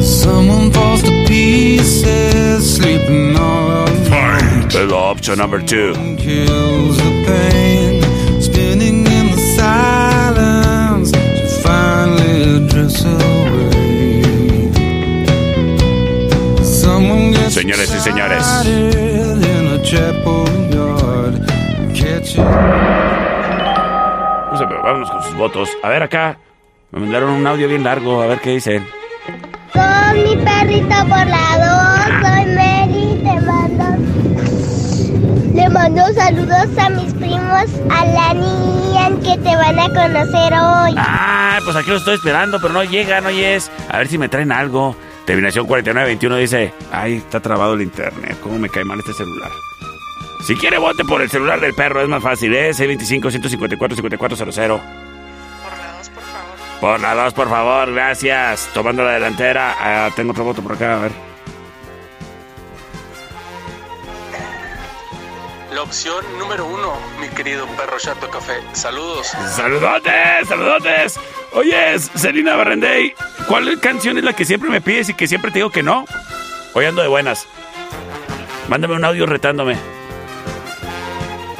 Someone 0.00 0.70
falls 0.70 1.02
to 1.02 1.21
pieces, 1.52 2.76
sleeping 2.76 3.36
all 3.36 3.84
alone. 3.84 4.68
The 4.70 4.88
option 4.94 5.36
number 5.38 5.60
two. 5.60 5.92
Kills 6.16 6.96
the 6.96 7.12
pain, 7.28 8.02
spinning 8.40 8.98
in 9.18 9.26
the 9.32 9.40
silence. 9.58 11.10
To 11.12 11.46
finally 11.62 12.66
drifts 12.70 13.04
away. 13.04 14.22
Someone 16.64 17.32
gets 17.32 17.54
Señores 17.54 17.90
y 17.94 18.00
señores. 18.00 18.46
in 18.64 19.64
a 19.76 19.78
chapel 19.82 20.46
yard, 20.74 21.34
catching. 21.94 22.44
Vamos 24.52 24.60
a- 24.62 24.82
Vámonos 24.86 25.10
con 25.10 25.22
sus 25.22 25.34
votos. 25.36 25.68
A 25.82 25.88
ver 25.90 26.02
acá. 26.02 26.38
Me 26.92 27.00
mandaron 27.00 27.30
un 27.30 27.46
audio 27.46 27.68
bien 27.68 27.82
largo. 27.84 28.22
A 28.22 28.26
ver 28.26 28.40
qué 28.40 28.50
dicen. 28.50 28.86
Perrito 30.72 31.04
volador, 31.04 32.08
soy 32.22 32.46
Mary, 32.54 33.20
te 33.22 33.34
mando. 33.42 33.84
Le 35.54 35.68
mando 35.68 36.02
saludos 36.14 36.78
a 36.78 36.88
mis 36.88 37.12
primos, 37.12 37.66
a 37.90 38.06
la 38.06 38.32
niña 38.32 39.10
que 39.22 39.36
te 39.36 39.54
van 39.54 39.78
a 39.78 39.88
conocer 39.88 40.54
hoy. 40.54 40.94
Ah, 40.96 41.58
pues 41.62 41.76
aquí 41.76 41.90
lo 41.90 41.98
estoy 41.98 42.14
esperando, 42.14 42.58
pero 42.58 42.72
no 42.72 42.82
llega, 42.84 43.20
no 43.20 43.28
es. 43.28 43.70
A 43.90 43.98
ver 43.98 44.08
si 44.08 44.16
me 44.16 44.30
traen 44.30 44.50
algo. 44.50 44.96
Terminación 45.26 45.66
4921 45.66 46.36
dice, 46.36 46.72
ay, 46.90 47.16
está 47.16 47.40
trabado 47.40 47.74
el 47.74 47.82
internet. 47.82 48.38
¿Cómo 48.42 48.58
me 48.58 48.70
cae 48.70 48.84
mal 48.84 48.98
este 48.98 49.12
celular? 49.12 49.50
Si 50.46 50.56
quiere, 50.56 50.78
vote 50.78 51.04
por 51.04 51.20
el 51.20 51.28
celular 51.28 51.60
del 51.60 51.74
perro, 51.74 52.00
es 52.00 52.08
más 52.08 52.22
fácil, 52.22 52.54
¿eh? 52.54 52.70
C25-154-5400. 52.70 54.80
Por 56.82 56.98
la 56.98 57.14
2, 57.14 57.32
por 57.34 57.48
favor, 57.48 57.92
gracias. 57.92 58.68
Tomando 58.74 59.04
la 59.04 59.12
delantera. 59.12 59.76
Ah, 59.78 60.10
tengo 60.16 60.32
otro 60.32 60.42
voto 60.42 60.62
por 60.62 60.72
acá, 60.72 60.94
a 60.94 60.98
ver. 61.02 61.12
La 65.72 65.82
opción 65.82 66.24
número 66.40 66.66
uno, 66.66 66.94
mi 67.20 67.28
querido 67.28 67.68
perro 67.76 67.98
chato 68.00 68.28
café. 68.28 68.54
Saludos. 68.72 69.28
¡Saludotes! 69.28 70.48
¡Saludotes! 70.48 71.20
Oye, 71.52 72.00
Selina 72.00 72.56
Barrendey, 72.56 73.14
¿cuál 73.46 73.78
canción 73.78 74.18
es 74.18 74.24
la 74.24 74.32
que 74.32 74.44
siempre 74.44 74.68
me 74.68 74.80
pides 74.80 75.08
y 75.08 75.14
que 75.14 75.28
siempre 75.28 75.52
te 75.52 75.60
digo 75.60 75.70
que 75.70 75.84
no? 75.84 76.04
Hoy 76.74 76.84
ando 76.84 77.00
de 77.00 77.06
buenas. 77.06 77.46
Mándame 78.68 78.96
un 78.96 79.04
audio 79.04 79.24
retándome. 79.24 79.76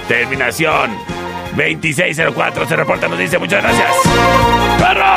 Terminación 0.09 0.91
2604 1.57 2.67
se 2.67 2.75
reporta, 2.75 3.07
nos 3.07 3.21
dice 3.21 3.39
muchas 3.39 3.63
gracias. 3.63 4.62
¡Perro! 4.83 5.15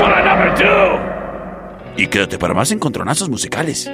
Por 0.00 0.08
la 0.08 0.22
number 0.24 0.54
two. 0.54 2.02
Y 2.02 2.06
quédate 2.06 2.38
para 2.38 2.54
más 2.54 2.70
encontronazos 2.72 3.28
musicales. 3.28 3.86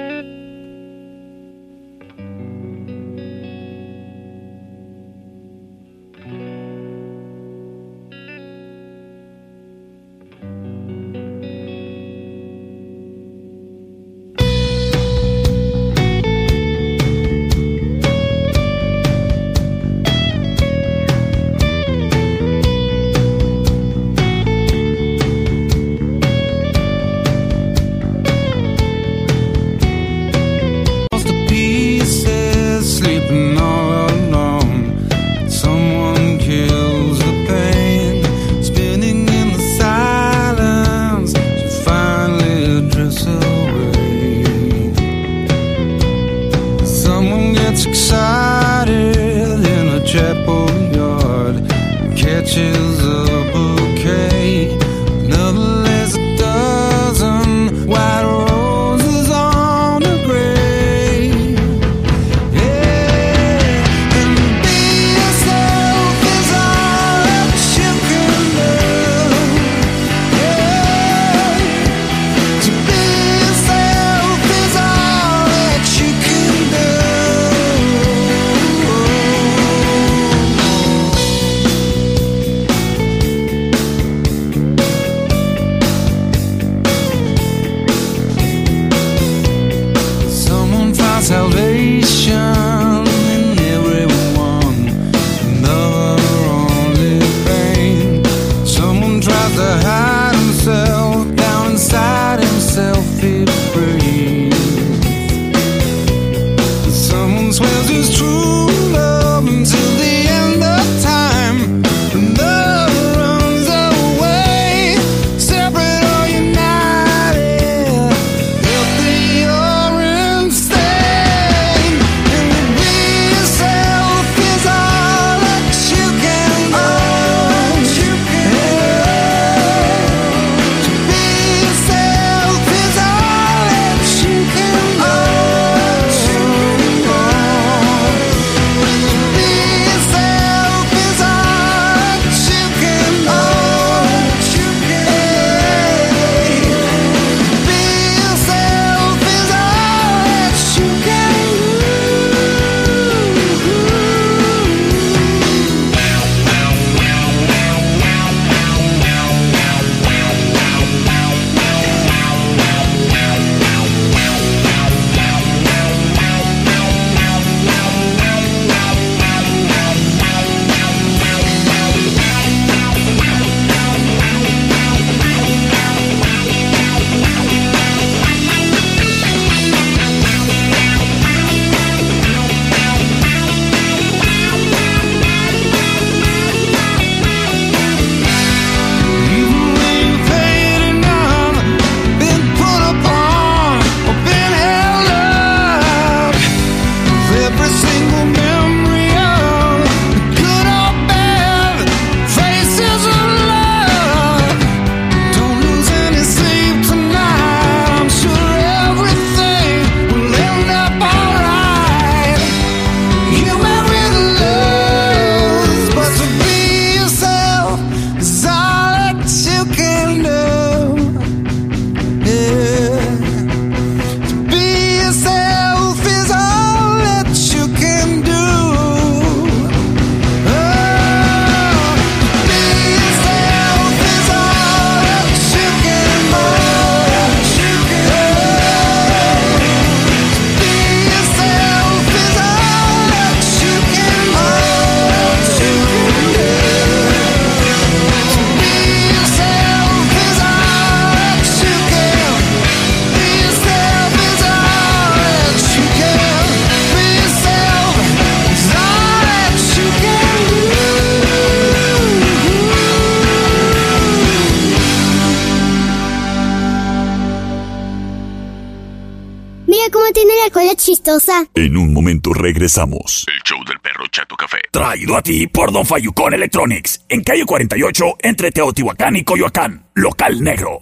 Regresamos. 272.49 273.25
El 273.27 273.41
show 273.43 273.63
del 273.63 273.79
perro 273.79 274.07
Chato 274.07 274.35
Café. 274.35 274.57
Traído 274.71 275.15
a 275.15 275.21
ti 275.21 275.45
por 275.45 275.71
Don 275.71 275.85
Fayucón 275.85 276.33
Electronics. 276.33 277.05
En 277.07 277.23
calle 277.23 277.45
48, 277.45 278.17
entre 278.23 278.51
Teotihuacán 278.51 279.15
y 279.17 279.23
Coyoacán. 279.23 279.85
Local 279.93 280.41
negro. 280.41 280.81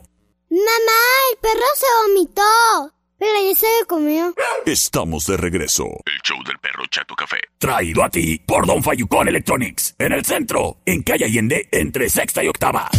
Mamá, 0.49 1.01
el 1.32 1.38
perro 1.41 1.68
se 1.76 1.86
vomitó. 2.07 2.93
Pero 3.20 3.34
ya 3.49 3.55
se 3.55 3.65
lo 3.82 3.88
comió. 3.88 4.34
Estamos 4.65 5.26
de 5.26 5.36
regreso. 5.36 5.84
El 6.05 6.22
show 6.24 6.38
del 6.45 6.57
perro 6.59 6.86
Chato 6.89 7.15
Café. 7.15 7.39
Traído 7.57 8.03
a 8.03 8.09
ti 8.09 8.39
por 8.47 8.65
Don 8.65 8.82
Fayucón 8.82 9.28
Electronics. 9.28 9.95
En 9.99 10.13
el 10.13 10.24
centro, 10.24 10.78
en 10.86 11.03
calle 11.03 11.26
Allende, 11.26 11.68
entre 11.72 12.09
sexta 12.09 12.43
y 12.43 12.47
octava. 12.47 12.89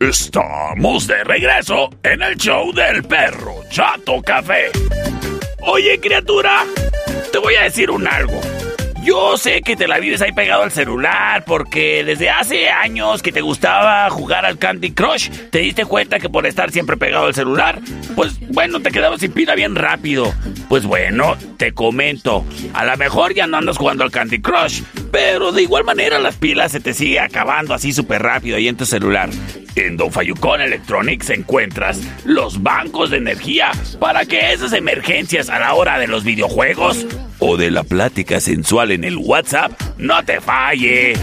Estamos 0.00 1.06
de 1.06 1.22
regreso 1.22 1.90
en 2.02 2.20
el 2.20 2.36
show 2.36 2.72
del 2.72 3.04
perro 3.04 3.54
Chato 3.70 4.20
Café. 4.22 4.72
Oye, 5.66 5.98
criatura, 5.98 6.66
te 7.32 7.38
voy 7.38 7.54
a 7.54 7.62
decir 7.62 7.90
un 7.90 8.06
algo. 8.06 8.38
Yo 9.04 9.36
sé 9.36 9.60
que 9.60 9.76
te 9.76 9.86
la 9.86 9.98
vives 9.98 10.22
ahí 10.22 10.32
pegado 10.32 10.62
al 10.62 10.70
celular 10.70 11.44
porque 11.44 12.02
desde 12.04 12.30
hace 12.30 12.70
años 12.70 13.20
que 13.20 13.32
te 13.32 13.42
gustaba 13.42 14.08
jugar 14.08 14.46
al 14.46 14.56
Candy 14.56 14.92
Crush, 14.92 15.28
te 15.50 15.58
diste 15.58 15.84
cuenta 15.84 16.18
que 16.18 16.30
por 16.30 16.46
estar 16.46 16.70
siempre 16.70 16.96
pegado 16.96 17.26
al 17.26 17.34
celular, 17.34 17.80
pues 18.16 18.40
bueno, 18.48 18.80
te 18.80 18.90
quedabas 18.90 19.20
sin 19.20 19.32
pila 19.32 19.54
bien 19.56 19.74
rápido. 19.74 20.32
Pues 20.70 20.86
bueno, 20.86 21.36
te 21.58 21.74
comento, 21.74 22.46
a 22.72 22.86
lo 22.86 22.96
mejor 22.96 23.34
ya 23.34 23.46
no 23.46 23.58
andas 23.58 23.76
jugando 23.76 24.04
al 24.04 24.10
Candy 24.10 24.40
Crush, 24.40 24.80
pero 25.12 25.52
de 25.52 25.62
igual 25.62 25.84
manera 25.84 26.18
las 26.18 26.36
pilas 26.36 26.72
se 26.72 26.80
te 26.80 26.94
sigue 26.94 27.20
acabando 27.20 27.74
así 27.74 27.92
súper 27.92 28.22
rápido 28.22 28.56
ahí 28.56 28.68
en 28.68 28.78
tu 28.78 28.86
celular. 28.86 29.28
En 29.76 29.96
Don 29.96 30.12
Fayucón 30.12 30.60
Electronics 30.60 31.30
encuentras 31.30 32.00
los 32.24 32.62
bancos 32.62 33.10
de 33.10 33.16
energía 33.16 33.72
para 33.98 34.24
que 34.24 34.52
esas 34.52 34.72
emergencias 34.72 35.50
a 35.50 35.58
la 35.58 35.74
hora 35.74 35.98
de 35.98 36.06
los 36.06 36.22
videojuegos 36.22 37.04
o 37.40 37.56
de 37.56 37.70
la 37.70 37.82
plática 37.82 38.40
sensual 38.40 38.92
en 38.94 39.04
el 39.04 39.16
WhatsApp 39.16 39.72
no 39.98 40.24
te 40.24 40.40
falle. 40.40 41.14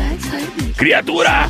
Criatura, 0.76 1.50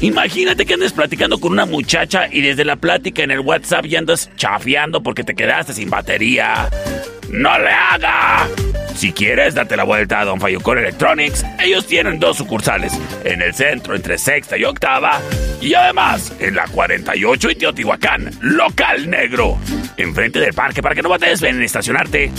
imagínate 0.00 0.64
que 0.64 0.74
andes 0.74 0.92
platicando 0.92 1.38
con 1.38 1.52
una 1.52 1.66
muchacha 1.66 2.28
y 2.30 2.40
desde 2.40 2.64
la 2.64 2.76
plática 2.76 3.22
en 3.22 3.30
el 3.30 3.40
WhatsApp 3.40 3.86
ya 3.86 3.98
andas 3.98 4.30
chafeando 4.36 5.02
porque 5.02 5.24
te 5.24 5.34
quedaste 5.34 5.72
sin 5.72 5.90
batería. 5.90 6.68
¡No 7.30 7.58
le 7.58 7.70
haga! 7.70 8.48
Si 8.94 9.12
quieres 9.12 9.54
date 9.54 9.76
la 9.76 9.84
vuelta 9.84 10.20
a 10.20 10.24
Don 10.24 10.40
Fayucón 10.40 10.78
Electronics, 10.78 11.44
ellos 11.60 11.86
tienen 11.86 12.18
dos 12.18 12.36
sucursales, 12.36 12.92
en 13.22 13.40
el 13.42 13.54
centro 13.54 13.94
entre 13.94 14.18
sexta 14.18 14.58
y 14.58 14.64
octava, 14.64 15.20
y 15.60 15.72
además 15.74 16.32
en 16.40 16.56
la 16.56 16.66
48 16.66 17.50
y 17.50 17.54
Teotihuacán, 17.54 18.30
local 18.40 19.08
negro, 19.08 19.56
enfrente 19.96 20.40
del 20.40 20.52
parque 20.52 20.82
para 20.82 20.96
que 20.96 21.02
no 21.02 21.10
bates 21.10 21.42
en 21.42 21.62
estacionarte. 21.62 22.32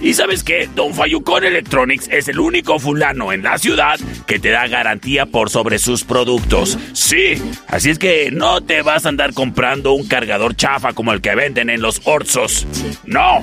Y 0.00 0.14
sabes 0.14 0.42
qué, 0.42 0.68
Don 0.74 0.94
Fayucón 0.94 1.44
Electronics 1.44 2.08
es 2.10 2.28
el 2.28 2.40
único 2.40 2.78
fulano 2.78 3.32
en 3.32 3.42
la 3.42 3.58
ciudad 3.58 3.98
que 4.26 4.38
te 4.38 4.50
da 4.50 4.66
garantía 4.66 5.26
por 5.26 5.50
sobre 5.50 5.78
sus 5.78 6.04
productos. 6.04 6.78
Sí, 6.92 7.34
así 7.66 7.90
es 7.90 7.98
que 7.98 8.30
no 8.30 8.60
te 8.62 8.82
vas 8.82 9.06
a 9.06 9.08
andar 9.08 9.34
comprando 9.34 9.92
un 9.92 10.06
cargador 10.06 10.56
chafa 10.56 10.92
como 10.92 11.12
el 11.12 11.20
que 11.20 11.34
venden 11.34 11.70
en 11.70 11.82
los 11.82 12.02
Orzos. 12.04 12.66
No, 13.04 13.40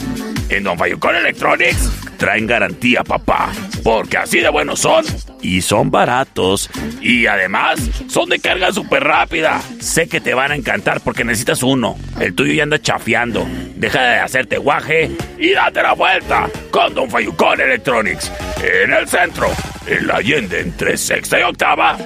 en 0.50 0.64
Don 0.64 0.78
Fayucón 0.78 1.16
Electronics 1.16 1.90
traen 2.18 2.48
garantía, 2.48 3.04
papá. 3.04 3.52
Porque 3.84 4.18
así 4.18 4.40
de 4.40 4.50
buenos 4.50 4.80
son 4.80 5.06
y 5.42 5.62
son 5.62 5.92
baratos. 5.92 6.70
Y 7.02 7.28
además 7.28 7.80
son 8.08 8.30
de 8.30 8.40
carga 8.40 8.72
súper 8.72 9.04
rápida. 9.04 9.62
Sé 9.80 10.08
que 10.08 10.22
te 10.22 10.34
van 10.34 10.52
a 10.52 10.56
encantar 10.56 11.02
porque 11.02 11.24
necesitas 11.24 11.62
uno. 11.62 11.98
El 12.20 12.34
tuyo 12.34 12.54
ya 12.54 12.64
anda 12.64 12.82
chafeando. 12.82 13.48
Deja 13.76 14.02
de 14.02 14.20
hacerte 14.20 14.58
guaje 14.58 15.12
y 15.38 15.52
date 15.52 15.82
la 15.82 15.94
vuelta 15.94 16.25
con 16.72 16.94
Don 16.94 17.10
Fayucón 17.10 17.62
Electronics. 17.62 18.32
En 18.62 18.94
el 18.94 19.08
centro, 19.08 19.48
en 19.86 20.08
la 20.08 20.16
Allende 20.16 20.60
entre 20.60 20.98
sexta 20.98 21.40
y 21.40 21.44
octava. 21.44 21.98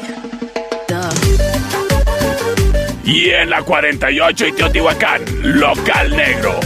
Y 3.04 3.30
en 3.30 3.50
la 3.50 3.62
48 3.64 4.48
y 4.48 4.52
Teotihuacán, 4.52 5.22
local 5.42 6.16
negro. 6.16 6.60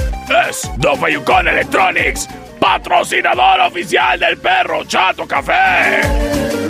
Es 0.49 0.69
Don 0.77 0.99
Fayucón 0.99 1.47
Electronics, 1.47 2.27
patrocinador 2.59 3.61
oficial 3.61 4.19
del 4.19 4.37
perro 4.37 4.83
Chato 4.85 5.27
Café. 5.27 6.62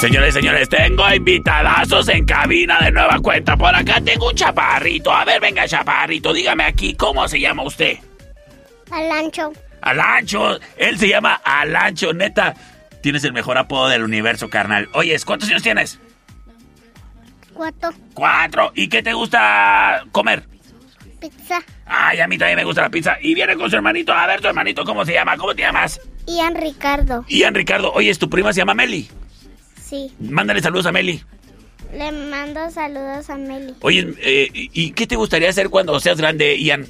Señores, 0.00 0.34
señores, 0.34 0.68
tengo 0.68 1.12
invitadazos 1.12 2.08
en 2.08 2.24
cabina 2.24 2.78
de 2.80 2.92
nueva 2.92 3.18
cuenta. 3.20 3.56
Por 3.56 3.74
acá 3.74 4.00
tengo 4.00 4.28
un 4.28 4.34
chaparrito. 4.34 5.10
A 5.10 5.24
ver, 5.24 5.40
venga, 5.40 5.66
chaparrito, 5.66 6.32
dígame 6.32 6.64
aquí, 6.64 6.94
¿cómo 6.94 7.26
se 7.26 7.40
llama 7.40 7.62
usted? 7.62 7.98
Alancho. 8.90 9.52
Alancho. 9.80 10.58
Él 10.76 10.98
se 10.98 11.08
llama 11.08 11.40
Alancho, 11.44 12.12
neta. 12.12 12.54
Tienes 13.02 13.24
el 13.24 13.32
mejor 13.32 13.58
apodo 13.58 13.88
del 13.88 14.02
universo, 14.02 14.50
carnal. 14.50 14.88
Oyes, 14.92 15.24
¿cuántos 15.24 15.48
años 15.48 15.62
tienes? 15.62 15.98
Cuatro. 17.54 17.90
Cuatro. 18.14 18.72
¿Y 18.74 18.88
qué 18.88 19.02
te 19.02 19.12
gusta 19.12 20.04
comer? 20.12 20.44
Pizza. 21.20 21.60
Ay, 21.86 22.20
a 22.20 22.28
mí 22.28 22.38
también 22.38 22.56
me 22.56 22.64
gusta 22.64 22.82
la 22.82 22.90
pizza. 22.90 23.16
Y 23.20 23.34
viene 23.34 23.56
con 23.56 23.68
su 23.70 23.76
hermanito. 23.76 24.12
A 24.12 24.26
ver, 24.26 24.40
tu 24.40 24.48
hermanito, 24.48 24.84
¿cómo 24.84 25.04
se 25.04 25.14
llama? 25.14 25.36
¿Cómo 25.36 25.54
te 25.54 25.62
llamas? 25.62 26.00
Ian 26.26 26.54
Ricardo. 26.54 27.24
Ian 27.28 27.54
Ricardo. 27.54 27.92
Oye, 27.92 28.14
¿tu 28.14 28.28
prima 28.28 28.52
se 28.52 28.60
llama 28.60 28.74
Meli? 28.74 29.08
Sí. 29.88 30.12
Mándale 30.20 30.60
saludos 30.60 30.86
a 30.86 30.92
Meli. 30.92 31.22
Le 31.92 32.12
mando 32.12 32.70
saludos 32.70 33.30
a 33.30 33.36
Meli. 33.36 33.74
Oye, 33.80 34.14
eh, 34.18 34.48
¿y 34.52 34.90
qué 34.92 35.06
te 35.06 35.16
gustaría 35.16 35.48
hacer 35.48 35.70
cuando 35.70 35.98
seas 36.00 36.18
grande, 36.18 36.58
Ian? 36.58 36.86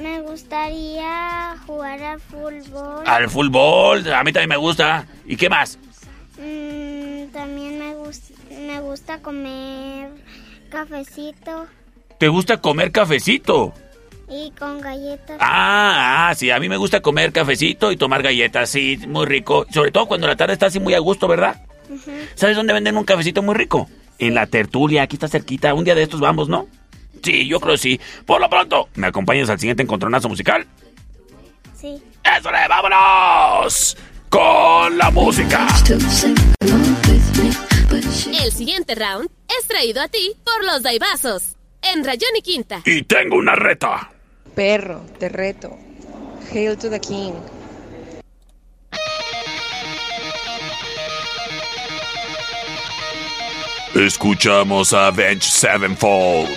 Me 0.00 0.20
gustaría 0.20 1.56
jugar 1.66 2.00
al 2.02 2.20
fútbol. 2.20 3.02
Al 3.06 3.28
fútbol, 3.28 4.12
a 4.12 4.22
mí 4.22 4.32
también 4.32 4.50
me 4.50 4.56
gusta. 4.56 5.06
¿Y 5.26 5.36
qué 5.36 5.48
más? 5.48 5.78
Mm, 6.38 7.32
también 7.32 7.78
me, 7.80 7.94
gus- 7.96 8.30
me 8.50 8.80
gusta 8.80 9.18
comer 9.20 10.10
cafecito 10.70 11.66
¿Te 12.18 12.28
gusta 12.28 12.58
comer 12.60 12.92
cafecito? 12.92 13.74
y 14.30 14.50
con 14.58 14.80
galletas. 14.80 15.38
Ah, 15.40 16.28
ah, 16.28 16.34
sí, 16.34 16.50
a 16.50 16.60
mí 16.60 16.68
me 16.68 16.76
gusta 16.76 17.00
comer 17.00 17.32
cafecito 17.32 17.90
y 17.90 17.96
tomar 17.96 18.22
galletas, 18.22 18.68
sí, 18.68 18.98
muy 19.08 19.24
rico. 19.24 19.66
Sobre 19.72 19.90
todo 19.90 20.06
cuando 20.06 20.26
la 20.26 20.36
tarde 20.36 20.52
está 20.52 20.66
así 20.66 20.78
muy 20.78 20.92
a 20.94 20.98
gusto, 20.98 21.26
¿verdad? 21.26 21.62
¿Sabes 22.34 22.56
dónde 22.56 22.72
venden 22.72 22.96
un 22.96 23.04
cafecito 23.04 23.42
muy 23.42 23.54
rico? 23.54 23.88
En 24.18 24.34
la 24.34 24.46
tertulia, 24.46 25.02
aquí 25.02 25.16
está 25.16 25.28
cerquita. 25.28 25.74
Un 25.74 25.84
día 25.84 25.94
de 25.94 26.02
estos 26.02 26.20
vamos, 26.20 26.48
¿no? 26.48 26.66
Sí, 27.22 27.46
yo 27.46 27.60
creo 27.60 27.74
que 27.74 27.78
sí. 27.78 28.00
Por 28.26 28.40
lo 28.40 28.48
pronto, 28.48 28.88
¿me 28.94 29.06
acompañas 29.06 29.50
al 29.50 29.58
siguiente 29.58 29.82
encontronazo 29.82 30.28
musical? 30.28 30.66
Sí. 31.76 32.02
¡Eso 32.24 32.50
le 32.50 32.68
vámonos! 32.68 33.96
Con 34.28 34.98
la 34.98 35.10
música. 35.10 35.66
El 38.42 38.52
siguiente 38.52 38.94
round 38.94 39.30
es 39.58 39.66
traído 39.66 40.02
a 40.02 40.08
ti 40.08 40.34
por 40.44 40.64
los 40.64 40.82
Daibazos. 40.82 41.56
En 41.80 42.04
Rayón 42.04 42.30
y 42.36 42.42
Quinta. 42.42 42.82
Y 42.84 43.02
tengo 43.02 43.36
una 43.36 43.54
reta. 43.54 44.10
Perro, 44.54 45.02
te 45.18 45.28
reto. 45.28 45.78
Hail 46.52 46.76
to 46.76 46.90
the 46.90 47.00
king. 47.00 47.32
Escuchamos 53.98 54.92
a 54.92 55.08
Avenged 55.08 55.50
Sevenfold. 55.50 56.56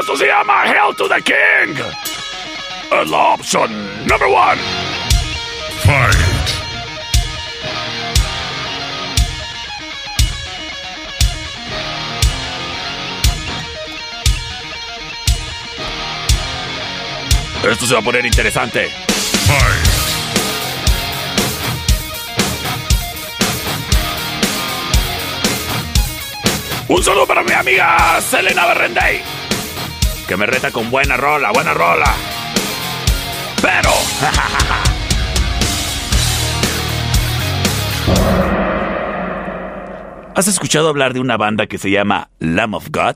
Esto 0.00 0.16
se 0.16 0.26
llama 0.26 0.64
Hail 0.64 0.96
to 0.96 1.08
the 1.08 1.22
King. 1.22 1.76
El 2.90 3.14
option 3.14 3.70
number 4.08 4.26
one. 4.26 4.58
Fight. 5.84 6.14
Esto 17.70 17.86
se 17.86 17.94
va 17.94 18.00
a 18.00 18.02
poner 18.02 18.26
interesante. 18.26 18.90
Un 26.86 27.02
saludo 27.02 27.26
para 27.26 27.42
mi 27.42 27.52
amiga 27.52 28.20
Selena 28.20 28.66
Berrendey. 28.66 29.22
Que 30.28 30.36
me 30.36 30.44
reta 30.44 30.70
con 30.70 30.90
buena 30.90 31.16
rola, 31.16 31.50
buena 31.50 31.72
rola. 31.72 32.14
Pero. 33.62 33.90
¿Has 40.36 40.46
escuchado 40.46 40.90
hablar 40.90 41.14
de 41.14 41.20
una 41.20 41.38
banda 41.38 41.66
que 41.66 41.78
se 41.78 41.90
llama 41.90 42.28
Lamb 42.38 42.74
of 42.74 42.88
God? 42.90 43.14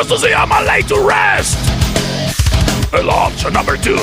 Esto 0.00 0.16
se 0.18 0.30
llama 0.30 0.62
Lay 0.62 0.82
to 0.84 0.96
Rest. 1.06 1.58
El 2.92 3.10
option 3.10 3.52
number 3.52 3.78
two. 3.78 3.98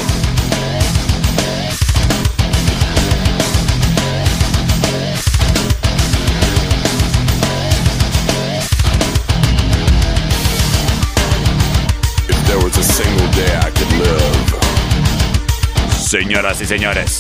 Señoras 15.98 16.60
y 16.62 16.66
señores. 16.66 17.20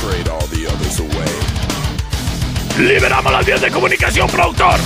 Trade 0.00 0.28
all 0.28 0.46
the 0.50 0.66
others 0.66 1.00
away. 1.00 1.28
Liberamos 2.78 3.32
las 3.32 3.46
vías 3.46 3.60
de 3.60 3.70
comunicación, 3.70 4.28
productor. 4.28 4.78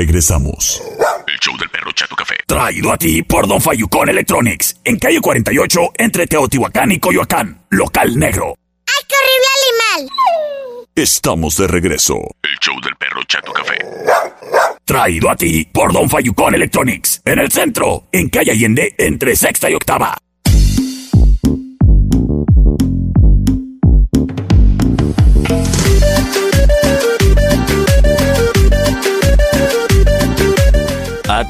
Regresamos. 0.01 0.81
El 1.27 1.39
show 1.39 1.55
del 1.57 1.69
perro 1.69 1.91
Chato 1.91 2.15
Café. 2.15 2.35
Traído 2.47 2.91
a 2.91 2.97
ti 2.97 3.21
por 3.21 3.47
Don 3.47 3.61
Fayucón 3.61 4.09
Electronics. 4.09 4.75
En 4.83 4.97
calle 4.97 5.21
48, 5.21 5.79
entre 5.95 6.25
Teotihuacán 6.25 6.91
y 6.91 6.99
Coyoacán. 6.99 7.61
Local 7.69 8.17
negro. 8.17 8.55
¡Ay, 8.87 9.05
qué 9.07 9.15
horrible 9.21 9.47
animal! 9.61 10.87
Estamos 10.95 11.55
de 11.57 11.67
regreso. 11.67 12.15
El 12.41 12.57
show 12.59 12.75
del 12.81 12.95
perro 12.95 13.21
Chato 13.25 13.53
Café. 13.53 13.77
Traído 14.83 15.29
a 15.29 15.35
ti 15.35 15.65
por 15.71 15.93
Don 15.93 16.09
Fayucón 16.09 16.55
Electronics. 16.55 17.21
En 17.23 17.37
el 17.37 17.51
centro, 17.51 18.07
en 18.11 18.29
calle 18.29 18.51
Allende, 18.51 18.95
entre 18.97 19.35
sexta 19.35 19.69
y 19.69 19.75
octava. 19.75 20.17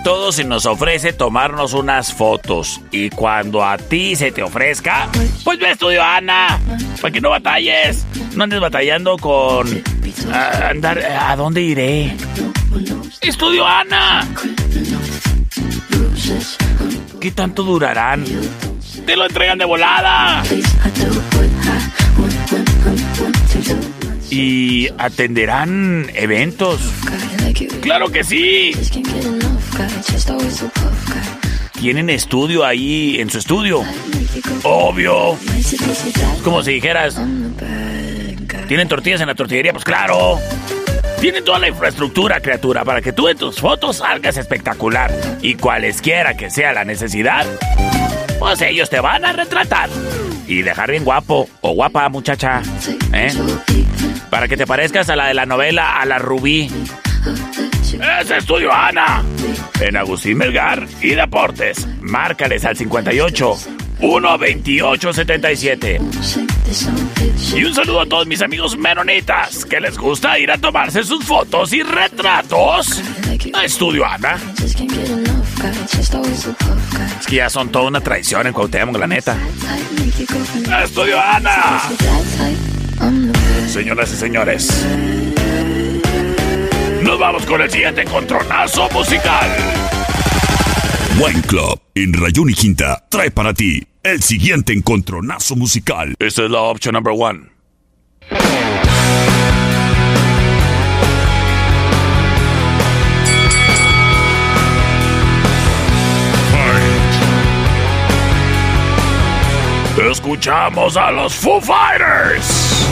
Todos 0.03 0.35
se 0.35 0.43
nos 0.43 0.65
ofrece 0.65 1.13
tomarnos 1.13 1.73
unas 1.73 2.13
fotos. 2.13 2.81
Y 2.91 3.09
cuando 3.09 3.63
a 3.63 3.77
ti 3.77 4.15
se 4.15 4.31
te 4.31 4.41
ofrezca, 4.41 5.09
pues 5.43 5.59
ve 5.59 5.71
Estudio 5.71 6.03
Ana. 6.03 6.59
Para 6.99 7.11
que 7.11 7.21
no 7.21 7.29
batalles. 7.29 8.05
No 8.35 8.43
andes 8.43 8.59
batallando 8.59 9.17
con. 9.17 9.67
andar. 10.63 10.99
¿A 10.99 11.35
dónde 11.35 11.61
iré? 11.61 12.15
Estudio 13.21 13.65
Ana. 13.65 14.27
¿Qué 17.19 17.31
tanto 17.31 17.63
durarán? 17.63 18.25
¡Te 19.05 19.15
lo 19.15 19.25
entregan 19.25 19.57
de 19.57 19.65
volada! 19.65 20.43
¿Y 24.29 24.87
atenderán 24.97 26.09
eventos? 26.15 26.79
¡Claro 27.81 28.09
que 28.09 28.23
sí! 28.23 28.71
¿Tienen 31.79 32.09
estudio 32.09 32.63
ahí 32.63 33.19
en 33.19 33.29
su 33.29 33.39
estudio? 33.39 33.83
Obvio. 34.63 35.37
Es 35.57 36.41
como 36.43 36.61
si 36.61 36.73
dijeras, 36.73 37.19
¿tienen 38.67 38.87
tortillas 38.87 39.21
en 39.21 39.27
la 39.27 39.35
tortillería? 39.35 39.73
Pues 39.73 39.83
claro. 39.83 40.39
Tienen 41.19 41.43
toda 41.43 41.59
la 41.59 41.67
infraestructura, 41.67 42.39
criatura, 42.39 42.83
para 42.83 43.01
que 43.01 43.13
tú 43.13 43.27
en 43.27 43.37
tus 43.37 43.59
fotos 43.59 43.97
salgas 43.97 44.37
espectacular. 44.37 45.11
Y 45.41 45.55
cualesquiera 45.55 46.35
que 46.35 46.49
sea 46.49 46.73
la 46.73 46.83
necesidad, 46.83 47.45
pues 48.39 48.61
ellos 48.61 48.89
te 48.89 48.99
van 48.99 49.25
a 49.25 49.33
retratar. 49.33 49.89
Y 50.47 50.63
dejar 50.63 50.91
bien 50.91 51.03
guapo 51.03 51.47
o 51.61 51.73
guapa, 51.73 52.09
muchacha. 52.09 52.61
¿Eh? 53.13 53.31
Para 54.29 54.47
que 54.47 54.57
te 54.57 54.65
parezcas 54.65 55.09
a 55.09 55.15
la 55.15 55.27
de 55.27 55.33
la 55.33 55.45
novela 55.45 55.99
A 55.99 56.05
la 56.05 56.17
Rubí. 56.17 56.69
Es 57.93 58.31
Estudio 58.31 58.71
Ana. 58.71 59.23
En 59.79 59.97
Agustín 59.97 60.37
Melgar 60.37 60.87
y 61.01 61.09
Deportes. 61.09 61.87
Márcales 62.01 62.63
al 62.65 62.77
58 62.77 63.57
128 63.99 65.13
77. 65.13 66.01
Y 67.53 67.63
un 67.63 67.75
saludo 67.75 68.01
a 68.01 68.05
todos 68.05 68.27
mis 68.27 68.41
amigos 68.41 68.77
menonitas 68.77 69.65
que 69.65 69.79
les 69.81 69.97
gusta 69.97 70.39
ir 70.39 70.51
a 70.51 70.57
tomarse 70.57 71.03
sus 71.03 71.25
fotos 71.25 71.73
y 71.73 71.83
retratos 71.83 73.01
a 73.53 73.65
Estudio 73.65 74.05
Ana. 74.05 74.37
Es 77.19 77.27
que 77.27 77.35
ya 77.35 77.49
son 77.49 77.69
toda 77.69 77.87
una 77.87 78.01
traición 78.01 78.47
en 78.47 78.53
Cuauhtémoc, 78.53 78.97
la 78.97 79.07
neta. 79.07 79.37
¡A 80.71 80.83
Estudio 80.83 81.19
Ana! 81.19 81.81
Señoras 83.67 84.11
y 84.13 84.15
señores, 84.15 84.85
nos 87.11 87.19
vamos 87.19 87.45
con 87.45 87.61
el 87.61 87.69
siguiente 87.69 88.03
encontronazo 88.03 88.87
musical. 88.91 89.49
Wine 91.19 91.41
Club 91.41 91.81
en 91.93 92.13
Rayón 92.13 92.49
y 92.49 92.53
Quinta 92.53 93.03
trae 93.09 93.29
para 93.29 93.53
ti 93.53 93.85
el 94.01 94.21
siguiente 94.23 94.71
encontronazo 94.71 95.57
musical. 95.57 96.15
Esta 96.19 96.45
es 96.45 96.49
la 96.49 96.61
opción 96.61 96.93
number 96.93 97.13
one. 97.13 97.51
Escuchamos 110.09 110.95
a 110.95 111.11
los 111.11 111.35
Foo 111.35 111.59
Fighters. 111.59 112.87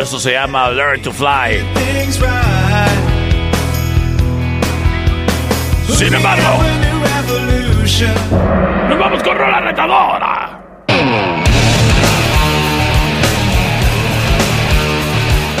Eso 0.00 0.18
se 0.18 0.32
llama 0.32 0.70
Learn 0.70 1.02
to 1.02 1.12
Fly. 1.12 1.62
Sin 5.88 6.14
embargo, 6.14 6.62
nos 8.88 8.98
vamos 8.98 9.22
con 9.22 9.36
rola 9.36 9.60
retadora. 9.60 10.60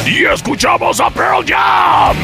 Y 0.06 0.24
escuchamos 0.24 1.00
a 1.00 1.10
Pearl 1.10 1.44
Jam. 1.46 2.16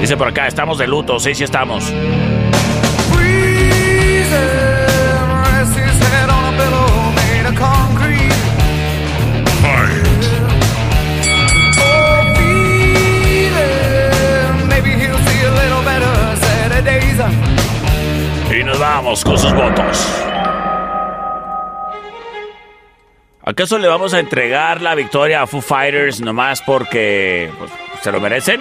Dice 0.00 0.16
por 0.16 0.28
acá, 0.28 0.46
estamos 0.46 0.78
de 0.78 0.86
luto, 0.86 1.18
sí, 1.18 1.34
sí 1.34 1.44
estamos. 1.44 1.92
Vamos 18.98 19.22
con 19.22 19.38
sus 19.38 19.52
votos. 19.52 20.08
¿Acaso 23.44 23.78
le 23.78 23.86
vamos 23.86 24.12
a 24.12 24.18
entregar 24.18 24.82
la 24.82 24.96
victoria 24.96 25.42
a 25.42 25.46
Foo 25.46 25.60
Fighters 25.60 26.20
nomás 26.20 26.62
porque 26.62 27.48
pues, 27.58 27.70
se 28.02 28.10
lo 28.10 28.20
merecen? 28.20 28.60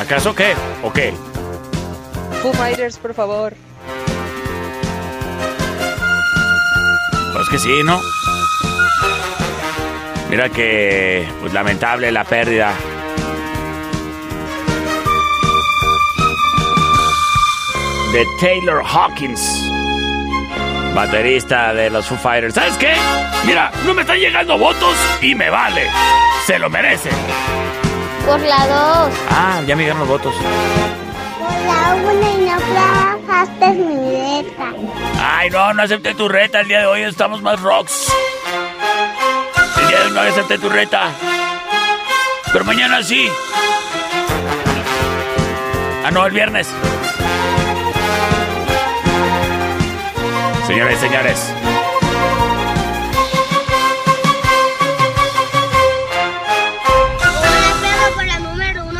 ¿Acaso 0.00 0.34
qué? 0.34 0.52
¿O 0.82 0.92
qué? 0.92 1.14
Foo 2.42 2.52
Fighters, 2.54 2.98
por 2.98 3.14
favor. 3.14 3.54
Pues 7.34 7.48
que 7.48 7.58
sí, 7.58 7.82
¿no? 7.84 8.00
Mira 10.28 10.48
que, 10.48 11.24
pues 11.40 11.52
lamentable 11.52 12.10
la 12.10 12.24
pérdida. 12.24 12.74
De 18.12 18.24
Taylor 18.40 18.82
Hawkins, 18.82 19.40
baterista 20.94 21.74
de 21.74 21.90
los 21.90 22.06
Foo 22.06 22.16
Fighters. 22.16 22.54
¿Sabes 22.54 22.74
qué? 22.78 22.94
Mira, 23.44 23.70
no 23.84 23.92
me 23.92 24.02
están 24.02 24.18
llegando 24.18 24.56
votos 24.56 24.96
y 25.20 25.34
me 25.34 25.50
vale. 25.50 25.90
Se 26.46 26.58
lo 26.58 26.70
merecen. 26.70 27.12
Por 28.24 28.40
la 28.40 28.66
dos. 28.66 29.12
Ah, 29.30 29.60
ya 29.66 29.76
me 29.76 29.82
llegaron 29.82 30.00
los 30.00 30.08
votos. 30.08 30.34
Por 30.34 31.50
la 31.50 31.94
una 31.94 32.30
y 32.30 32.36
no 32.46 32.56
trabajaste 32.58 33.68
mi 33.70 33.94
letra. 33.94 34.72
Ay, 35.20 35.50
no, 35.50 35.74
no 35.74 35.82
acepté 35.82 36.14
tu 36.14 36.28
reta. 36.28 36.60
El 36.60 36.68
día 36.68 36.80
de 36.80 36.86
hoy 36.86 37.02
estamos 37.02 37.42
más 37.42 37.60
rocks. 37.60 38.10
El 39.82 39.88
día 39.88 39.98
de 39.98 40.06
hoy 40.06 40.12
no 40.12 40.20
acepté 40.20 40.58
tu 40.58 40.68
reta. 40.70 41.10
Pero 42.52 42.64
mañana 42.64 43.02
sí. 43.02 43.28
Ah, 46.04 46.10
no, 46.10 46.24
el 46.24 46.32
viernes. 46.32 46.68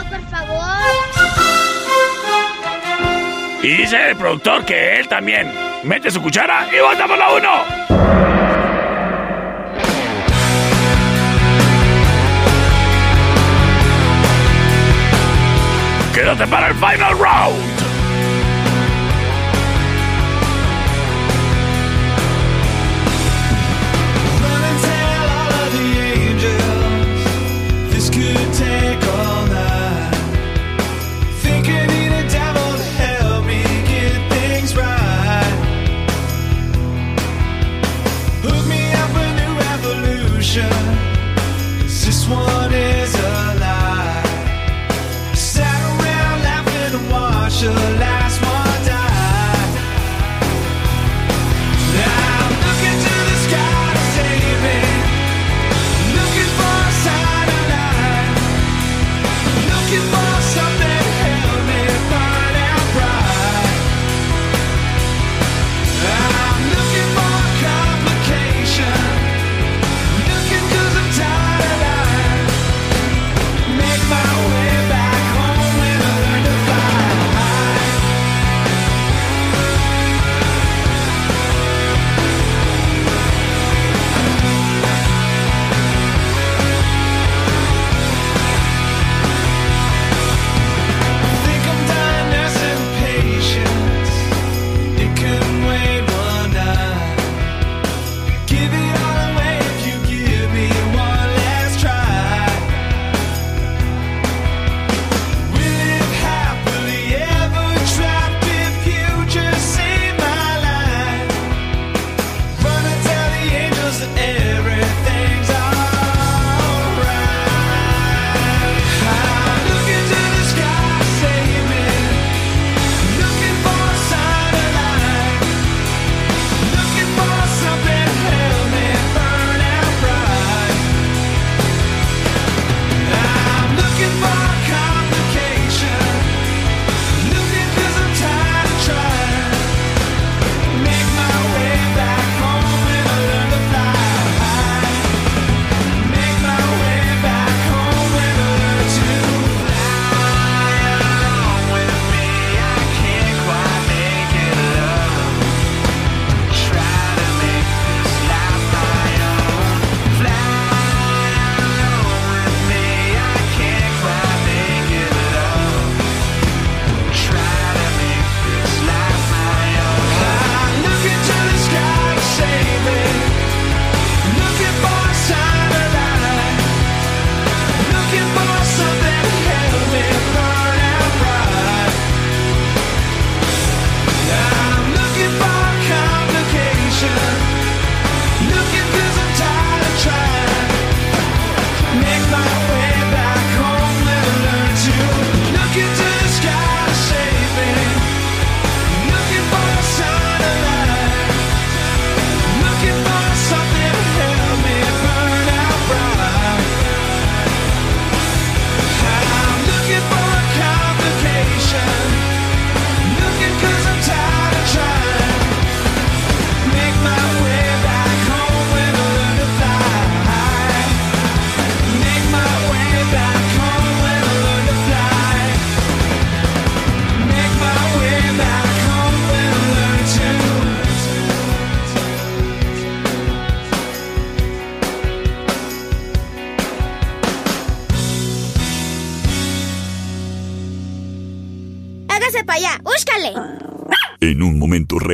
Por 0.04 0.20
favor. 0.30 0.76
Y 3.62 3.68
dice 3.68 4.10
el 4.10 4.16
productor 4.16 4.64
que 4.64 5.00
él 5.00 5.08
también 5.08 5.52
mete 5.82 6.10
su 6.10 6.22
cuchara 6.22 6.68
y 6.72 6.78
vota 6.80 7.06
por 7.06 7.18
la 7.18 7.32
uno. 7.32 7.86
Quédate 16.14 16.46
para 16.46 16.68
el 16.68 16.74
final 16.74 17.18
round. 17.18 17.75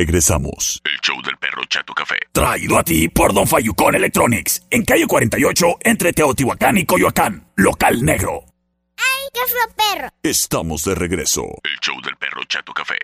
regresamos. 0.05 0.81
El 0.83 0.99
show 1.01 1.21
del 1.21 1.37
perro 1.37 1.63
Chato 1.69 1.93
Café. 1.93 2.15
Traído 2.33 2.77
a 2.77 2.83
ti 2.83 3.07
por 3.07 3.33
Don 3.33 3.47
Fayucón 3.47 3.95
Electronics. 3.95 4.65
En 4.69 4.83
calle 4.83 5.07
48, 5.07 5.77
entre 5.81 6.11
Teotihuacán 6.11 6.77
y 6.77 6.85
Coyoacán. 6.85 7.47
Local 7.55 8.03
negro. 8.03 8.43
¡Ay, 8.97 9.29
qué 9.33 9.39
es 9.39 9.73
perro! 9.75 10.09
Estamos 10.21 10.83
de 10.83 10.95
regreso. 10.95 11.43
El 11.63 11.79
show 11.81 11.95
del 12.01 12.17
perro 12.17 12.43
Chato 12.45 12.73
Café. 12.73 12.95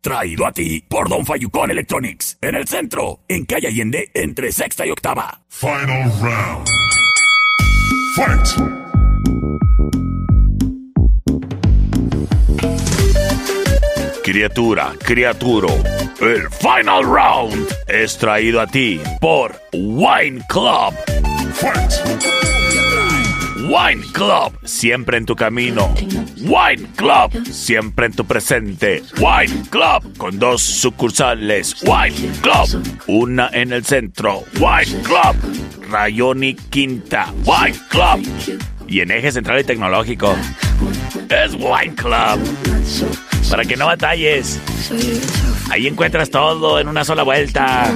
Traído 0.00 0.46
a 0.46 0.52
ti 0.52 0.82
por 0.88 1.10
Don 1.10 1.26
Fayucón 1.26 1.70
Electronics. 1.70 2.38
En 2.40 2.54
el 2.54 2.66
centro, 2.66 3.20
en 3.28 3.44
calle 3.44 3.68
Allende, 3.68 4.10
entre 4.14 4.52
sexta 4.52 4.86
y 4.86 4.90
octava. 4.90 5.42
Final 5.48 6.10
round. 6.22 6.66
Fight! 8.16 8.89
criatura, 14.30 14.94
criaturo. 15.04 15.68
El 16.20 16.48
final 16.50 17.02
round 17.02 17.66
es 17.88 18.16
traído 18.16 18.60
a 18.60 18.66
ti 18.68 19.00
por 19.20 19.60
Wine 19.72 20.40
Club. 20.48 20.94
Wine 23.56 24.04
Club, 24.12 24.52
siempre 24.62 25.16
en 25.18 25.26
tu 25.26 25.34
camino. 25.34 25.92
Wine 26.42 26.86
Club, 26.94 27.44
siempre 27.50 28.06
en 28.06 28.12
tu 28.12 28.24
presente. 28.24 29.02
Wine 29.18 29.64
Club, 29.68 30.16
con 30.16 30.38
dos 30.38 30.62
sucursales. 30.62 31.82
Wine 31.82 32.30
Club, 32.40 32.84
una 33.08 33.50
en 33.52 33.72
el 33.72 33.84
centro. 33.84 34.44
Wine 34.60 35.02
Club, 35.02 35.90
Rayón 35.90 36.44
y 36.44 36.54
Quinta. 36.54 37.34
Wine 37.44 37.76
Club 37.88 38.70
y 38.90 39.00
en 39.00 39.10
eje 39.12 39.30
central 39.30 39.60
y 39.60 39.64
tecnológico. 39.64 40.36
Es 41.28 41.54
Wine 41.54 41.94
Club. 41.94 42.40
Para 43.48 43.64
que 43.64 43.76
no 43.76 43.86
batalles. 43.86 44.60
Ahí 45.70 45.86
encuentras 45.86 46.28
todo 46.28 46.80
en 46.80 46.88
una 46.88 47.04
sola 47.04 47.22
vuelta. 47.22 47.88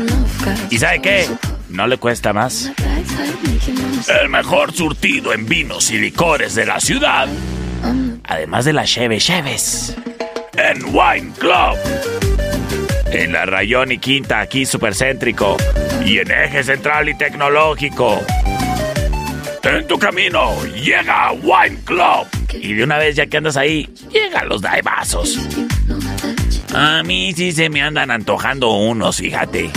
¿Y 0.70 0.78
sabe 0.78 1.02
qué? 1.02 1.28
No 1.68 1.88
le 1.88 1.98
cuesta 1.98 2.32
más. 2.32 2.70
El 4.22 4.28
mejor 4.28 4.72
surtido 4.72 5.32
en 5.32 5.46
vinos 5.46 5.90
y 5.90 5.98
licores 5.98 6.54
de 6.54 6.66
la 6.66 6.78
ciudad. 6.78 7.28
Además 8.24 8.64
de 8.64 8.72
las 8.72 8.88
cheve 8.88 9.18
cheves. 9.18 9.96
En 10.56 10.84
Wine 10.94 11.32
Club. 11.38 11.76
En 13.06 13.32
la 13.32 13.46
Rayón 13.46 13.90
y 13.90 13.98
Quinta, 13.98 14.40
aquí 14.40 14.64
supercéntrico. 14.64 15.56
Y 16.04 16.18
en 16.18 16.30
eje 16.30 16.62
central 16.62 17.08
y 17.08 17.18
tecnológico 17.18 18.20
en 19.64 19.86
tu 19.86 19.98
camino, 19.98 20.62
llega 20.74 21.32
Wine 21.32 21.78
Club. 21.84 22.26
Y 22.52 22.74
de 22.74 22.84
una 22.84 22.98
vez 22.98 23.16
ya 23.16 23.26
que 23.26 23.38
andas 23.38 23.56
ahí, 23.56 23.88
llegan 24.10 24.48
los 24.48 24.60
daibazos. 24.60 25.38
A 26.74 27.02
mí 27.02 27.32
sí 27.34 27.52
se 27.52 27.70
me 27.70 27.82
andan 27.82 28.10
antojando 28.10 28.70
unos, 28.72 29.16
fíjate. 29.16 29.70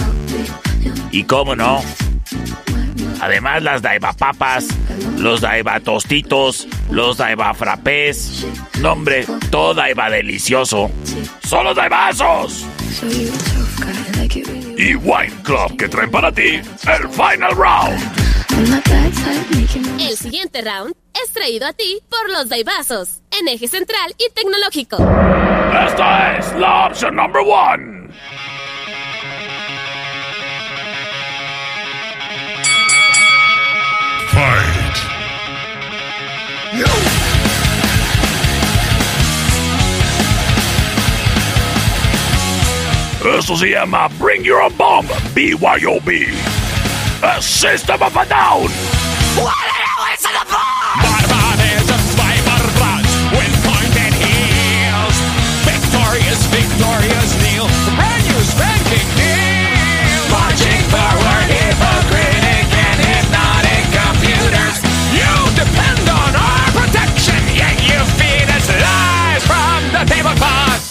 Y 1.11 1.23
cómo 1.23 1.55
no. 1.55 1.81
Además 3.21 3.63
las 3.63 3.81
daibapapas, 3.81 4.67
los 5.17 5.41
daibatostitos, 5.41 6.67
los 6.91 7.17
daibafrapés. 7.17 8.45
Nombre, 8.81 9.25
todo 9.49 9.73
daiba 9.73 10.09
delicioso. 10.09 10.91
¡Son 11.47 11.63
los 11.63 11.75
daibazos! 11.75 12.65
Y 14.77 14.95
Wine 14.95 15.33
Club 15.43 15.77
que 15.77 15.87
traen 15.87 16.11
para 16.11 16.31
ti 16.31 16.59
el 16.85 17.09
Final 17.09 17.55
Round. 17.55 18.26
El 19.99 20.17
siguiente 20.17 20.61
round 20.61 20.95
es 21.13 21.31
traído 21.31 21.67
a 21.67 21.73
ti 21.73 21.99
por 22.09 22.29
los 22.31 22.49
Daibazos, 22.49 23.21
en 23.39 23.47
eje 23.47 23.67
central 23.67 24.15
y 24.17 24.31
tecnológico. 24.33 24.97
Esta 24.97 26.37
es 26.37 26.53
la 26.55 26.87
opción 26.87 27.15
number 27.15 27.41
one. 27.41 28.09
Fight. 34.29 34.87
Esto 43.37 43.55
se 43.55 43.69
llama 43.69 44.07
Bring 44.19 44.41
Your 44.43 44.61
Own 44.61 44.75
Bomb, 44.77 45.09
BYOB. 45.35 46.56
A 47.23 47.41
System 47.41 48.03
of 48.03 48.15
a 48.15 48.25
Down. 48.29 48.69
Barbares 49.33 50.21
of 51.89 52.01
Swiperblood 52.13 53.05
with 53.33 53.53
pointed 53.65 54.13
heels. 54.13 55.17
Victorious, 55.65 56.45
victorious 56.53 57.33
kneel. 57.41 57.65
Brand 57.97 58.21
new 58.21 58.41
spanking 58.45 59.09
deal. 59.17 60.29
Marching 60.29 60.83
forward, 60.93 61.49
hypocritic 61.49 62.69
and 62.85 63.01
hypnotic 63.01 63.81
computers. 63.97 64.77
You 65.09 65.33
depend 65.57 66.05
on 66.05 66.37
our 66.37 66.69
protection, 66.69 67.41
yet 67.57 67.81
you 67.81 67.97
feed 68.13 68.45
us 68.45 68.69
lies 68.69 69.41
from 69.41 69.89
the 69.89 70.05
tablecloth. 70.05 70.85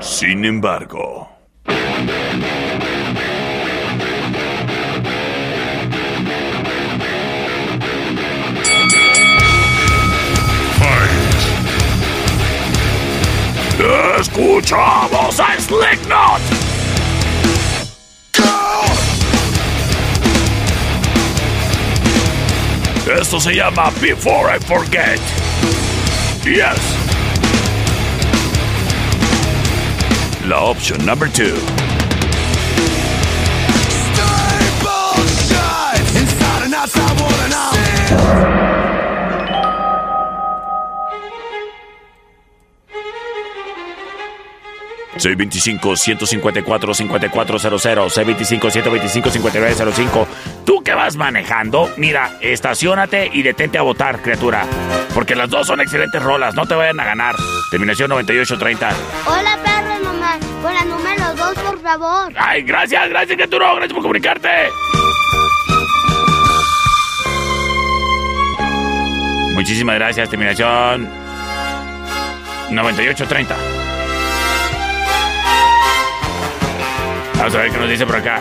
Sin 0.00 0.44
embargo. 0.44 1.28
Escuchamos 13.78 15.38
a 15.38 15.60
Slipknot. 15.60 16.40
Esto 23.20 23.38
se 23.38 23.54
llama 23.54 23.90
Before 24.00 24.48
I 24.48 24.58
Forget. 24.60 25.20
Yes. 26.44 26.78
La 30.46 30.60
opción 30.60 31.04
number 31.04 31.28
two. 31.28 31.56
Inside 36.14 36.62
and 36.64 36.74
outside. 36.74 38.55
625-154-5400, 45.18 48.10
625-125-5905. 48.10 50.26
Tú 50.64 50.82
que 50.82 50.94
vas 50.94 51.16
manejando, 51.16 51.90
mira, 51.96 52.38
estacionate 52.40 53.28
y 53.32 53.42
detente 53.42 53.78
a 53.78 53.82
votar, 53.82 54.22
criatura. 54.22 54.64
Porque 55.14 55.34
las 55.34 55.50
dos 55.50 55.66
son 55.66 55.80
excelentes 55.80 56.22
rolas, 56.22 56.54
no 56.54 56.66
te 56.66 56.74
vayan 56.74 57.00
a 57.00 57.04
ganar. 57.04 57.34
Terminación 57.70 58.10
9830. 58.10 58.90
Hola, 59.26 59.58
perro, 59.64 60.04
mamá. 60.04 60.38
Con 60.62 60.74
la 60.74 60.84
número 60.84 61.34
2, 61.34 61.54
por 61.64 61.80
favor. 61.80 62.32
Ay, 62.36 62.62
gracias, 62.62 63.08
gracias, 63.08 63.34
criatura, 63.36 63.72
gracias 63.74 63.92
por 63.92 64.02
comunicarte. 64.02 64.48
Muchísimas 69.54 69.96
gracias, 69.96 70.28
terminación 70.28 71.08
9830. 72.70 73.85
Vamos 77.46 77.60
a 77.60 77.62
ver 77.62 77.70
qué 77.70 77.78
nos 77.78 77.88
dice 77.88 78.04
por 78.04 78.16
acá. 78.16 78.40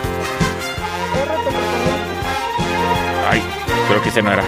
Ay, 3.29 3.39
creo 3.87 4.01
que 4.01 4.09
ese 4.09 4.23
no 4.23 4.31
era. 4.31 4.43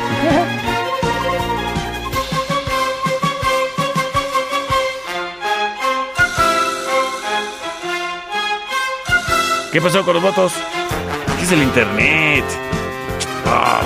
¿Qué 9.72 9.80
pasó 9.80 10.04
con 10.04 10.16
los 10.16 10.24
votos? 10.24 10.54
¿Qué 11.38 11.44
es 11.44 11.52
el 11.52 11.62
internet? 11.62 12.44
Ah. 13.46 13.82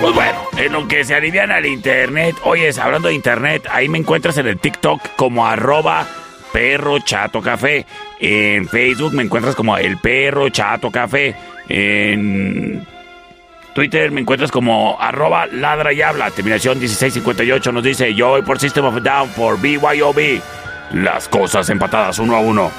Pues 0.00 0.14
bueno, 0.14 0.38
en 0.58 0.72
lo 0.72 0.86
que 0.86 1.04
se 1.04 1.16
alivian 1.16 1.50
al 1.50 1.66
internet, 1.66 2.36
oyes, 2.44 2.78
hablando 2.78 3.08
de 3.08 3.14
internet, 3.14 3.66
ahí 3.68 3.88
me 3.88 3.98
encuentras 3.98 4.38
en 4.38 4.46
el 4.46 4.60
TikTok 4.60 5.16
como 5.16 5.44
arroba 5.44 6.06
perro 6.56 6.98
chato 7.00 7.42
café. 7.42 7.84
En 8.18 8.66
Facebook 8.66 9.12
me 9.12 9.22
encuentras 9.22 9.54
como 9.54 9.76
el 9.76 9.98
perro 9.98 10.48
chato 10.48 10.90
café. 10.90 11.36
En 11.68 12.82
Twitter 13.74 14.10
me 14.10 14.22
encuentras 14.22 14.50
como 14.50 14.96
arroba 14.98 15.46
ladra 15.48 15.92
y 15.92 16.00
habla. 16.00 16.30
Terminación 16.30 16.78
1658 16.78 17.72
nos 17.72 17.82
dice, 17.82 18.14
yo 18.14 18.28
voy 18.28 18.40
por 18.40 18.58
System 18.58 18.86
of 18.86 19.02
Down 19.02 19.28
por 19.36 19.60
BYOB. 19.60 20.40
Las 20.94 21.28
cosas 21.28 21.68
empatadas 21.68 22.18
uno 22.20 22.36
a 22.36 22.40
uno. 22.40 22.70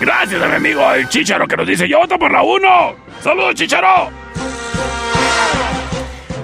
Gracias 0.00 0.42
a 0.42 0.48
mi 0.48 0.54
amigo 0.54 0.90
el 0.94 1.06
Chicharo 1.06 1.46
que 1.46 1.58
nos 1.58 1.66
dice, 1.66 1.86
yo 1.86 1.98
voto 1.98 2.18
por 2.18 2.32
la 2.32 2.42
1. 2.42 2.96
Saludos, 3.20 3.54
Chicharo. 3.56 4.08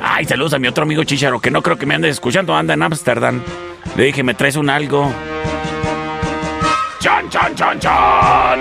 Ay, 0.03 0.27
saludos 0.27 0.53
a 0.53 0.59
mi 0.59 0.69
otro 0.69 0.83
amigo 0.83 1.03
Chicharo, 1.05 1.41
que 1.41 1.51
no 1.51 1.63
creo 1.63 1.79
que 1.79 1.87
me 1.87 1.95
andes 1.95 2.11
escuchando, 2.11 2.55
anda 2.55 2.75
en 2.75 2.83
Ámsterdam. 2.83 3.41
Le 3.97 4.05
dije, 4.05 4.23
me 4.23 4.35
traes 4.35 4.57
un 4.57 4.69
algo. 4.69 5.11
Chan, 7.01 7.31
chan, 7.31 7.55
chan, 7.55 7.81
chan. 7.81 8.61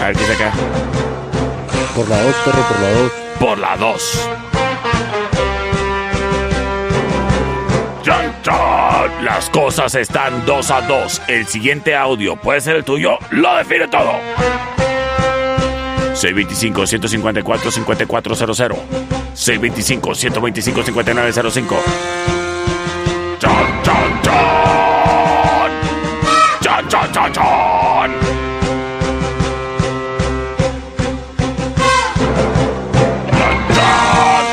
A 0.00 0.06
ver, 0.06 0.16
¿qué 0.16 0.24
es 0.24 0.30
acá? 0.30 0.52
Por 1.94 2.08
la 2.08 2.20
2, 2.20 2.34
perro, 2.44 2.62
por 2.68 2.80
la 2.80 2.90
2. 2.90 3.12
Por 3.38 3.58
la 3.58 3.76
2. 3.76 4.28
Chan, 8.02 8.34
chan. 8.42 9.24
Las 9.24 9.48
cosas 9.50 9.94
están 9.94 10.44
2 10.44 10.70
a 10.72 10.80
2. 10.80 11.22
El 11.28 11.46
siguiente 11.46 11.94
audio 11.94 12.34
puede 12.34 12.60
ser 12.60 12.74
el 12.74 12.82
tuyo. 12.82 13.18
Lo 13.30 13.54
define 13.54 13.86
todo. 13.86 14.14
625-154-5400. 16.14 18.34
625-125-5905. 18.34 18.74
Chan, 18.94 19.13
chan, 23.82 24.22
chan. 24.22 25.70
Chan, 26.62 26.88
chan, 26.88 27.12
chan, 27.12 27.32
chan. 27.32 28.10
Chan, 33.34 33.56
chan. 33.74 34.44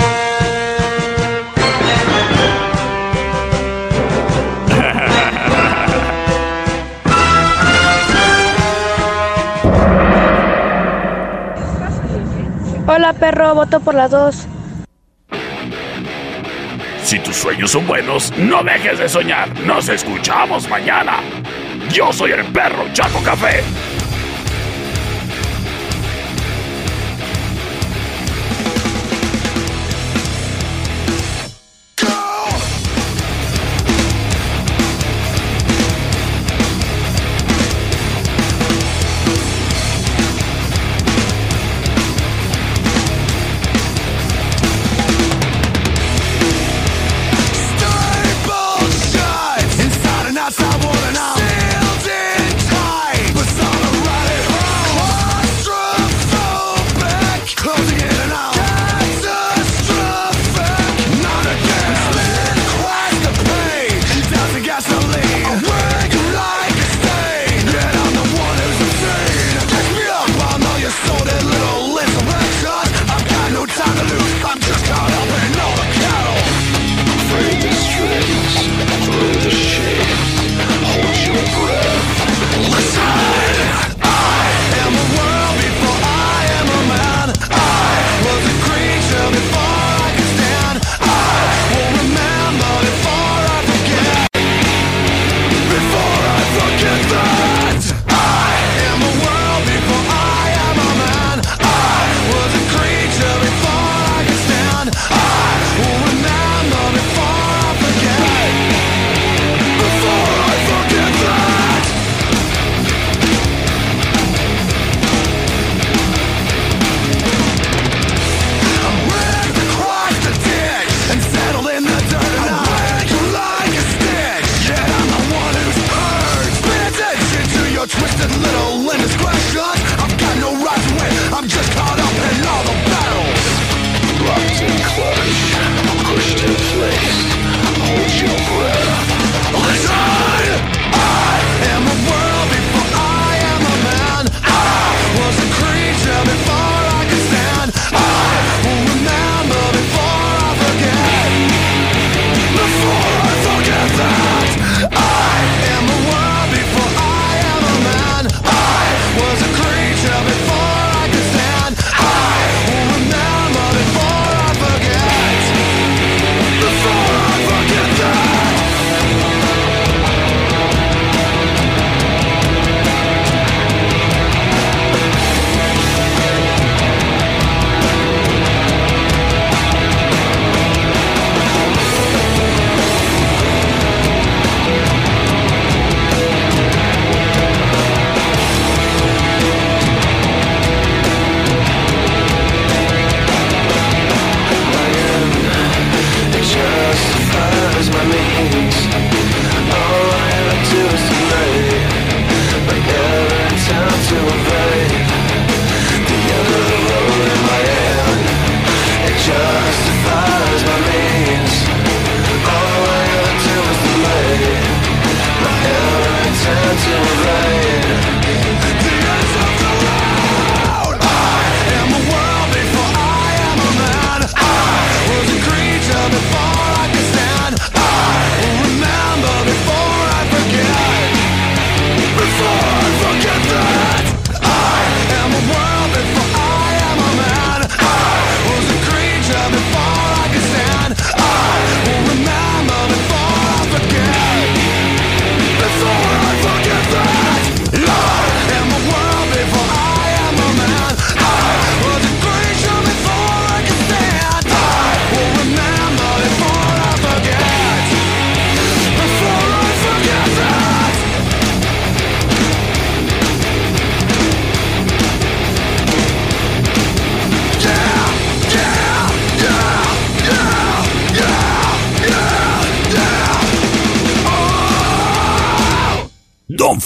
Hola 12.87 13.13
perro, 13.13 13.55
voto 13.55 13.79
por 13.79 13.95
la 13.95 14.07
2. 14.09 14.50
Si 17.11 17.19
tus 17.19 17.35
sueños 17.35 17.71
son 17.71 17.85
buenos, 17.85 18.31
no 18.37 18.63
dejes 18.63 18.97
de 18.97 19.09
soñar. 19.09 19.49
Nos 19.65 19.89
escuchamos 19.89 20.69
mañana. 20.69 21.17
Yo 21.91 22.13
soy 22.13 22.31
el 22.31 22.45
perro 22.45 22.85
Chaco 22.93 23.21
Café. 23.21 23.61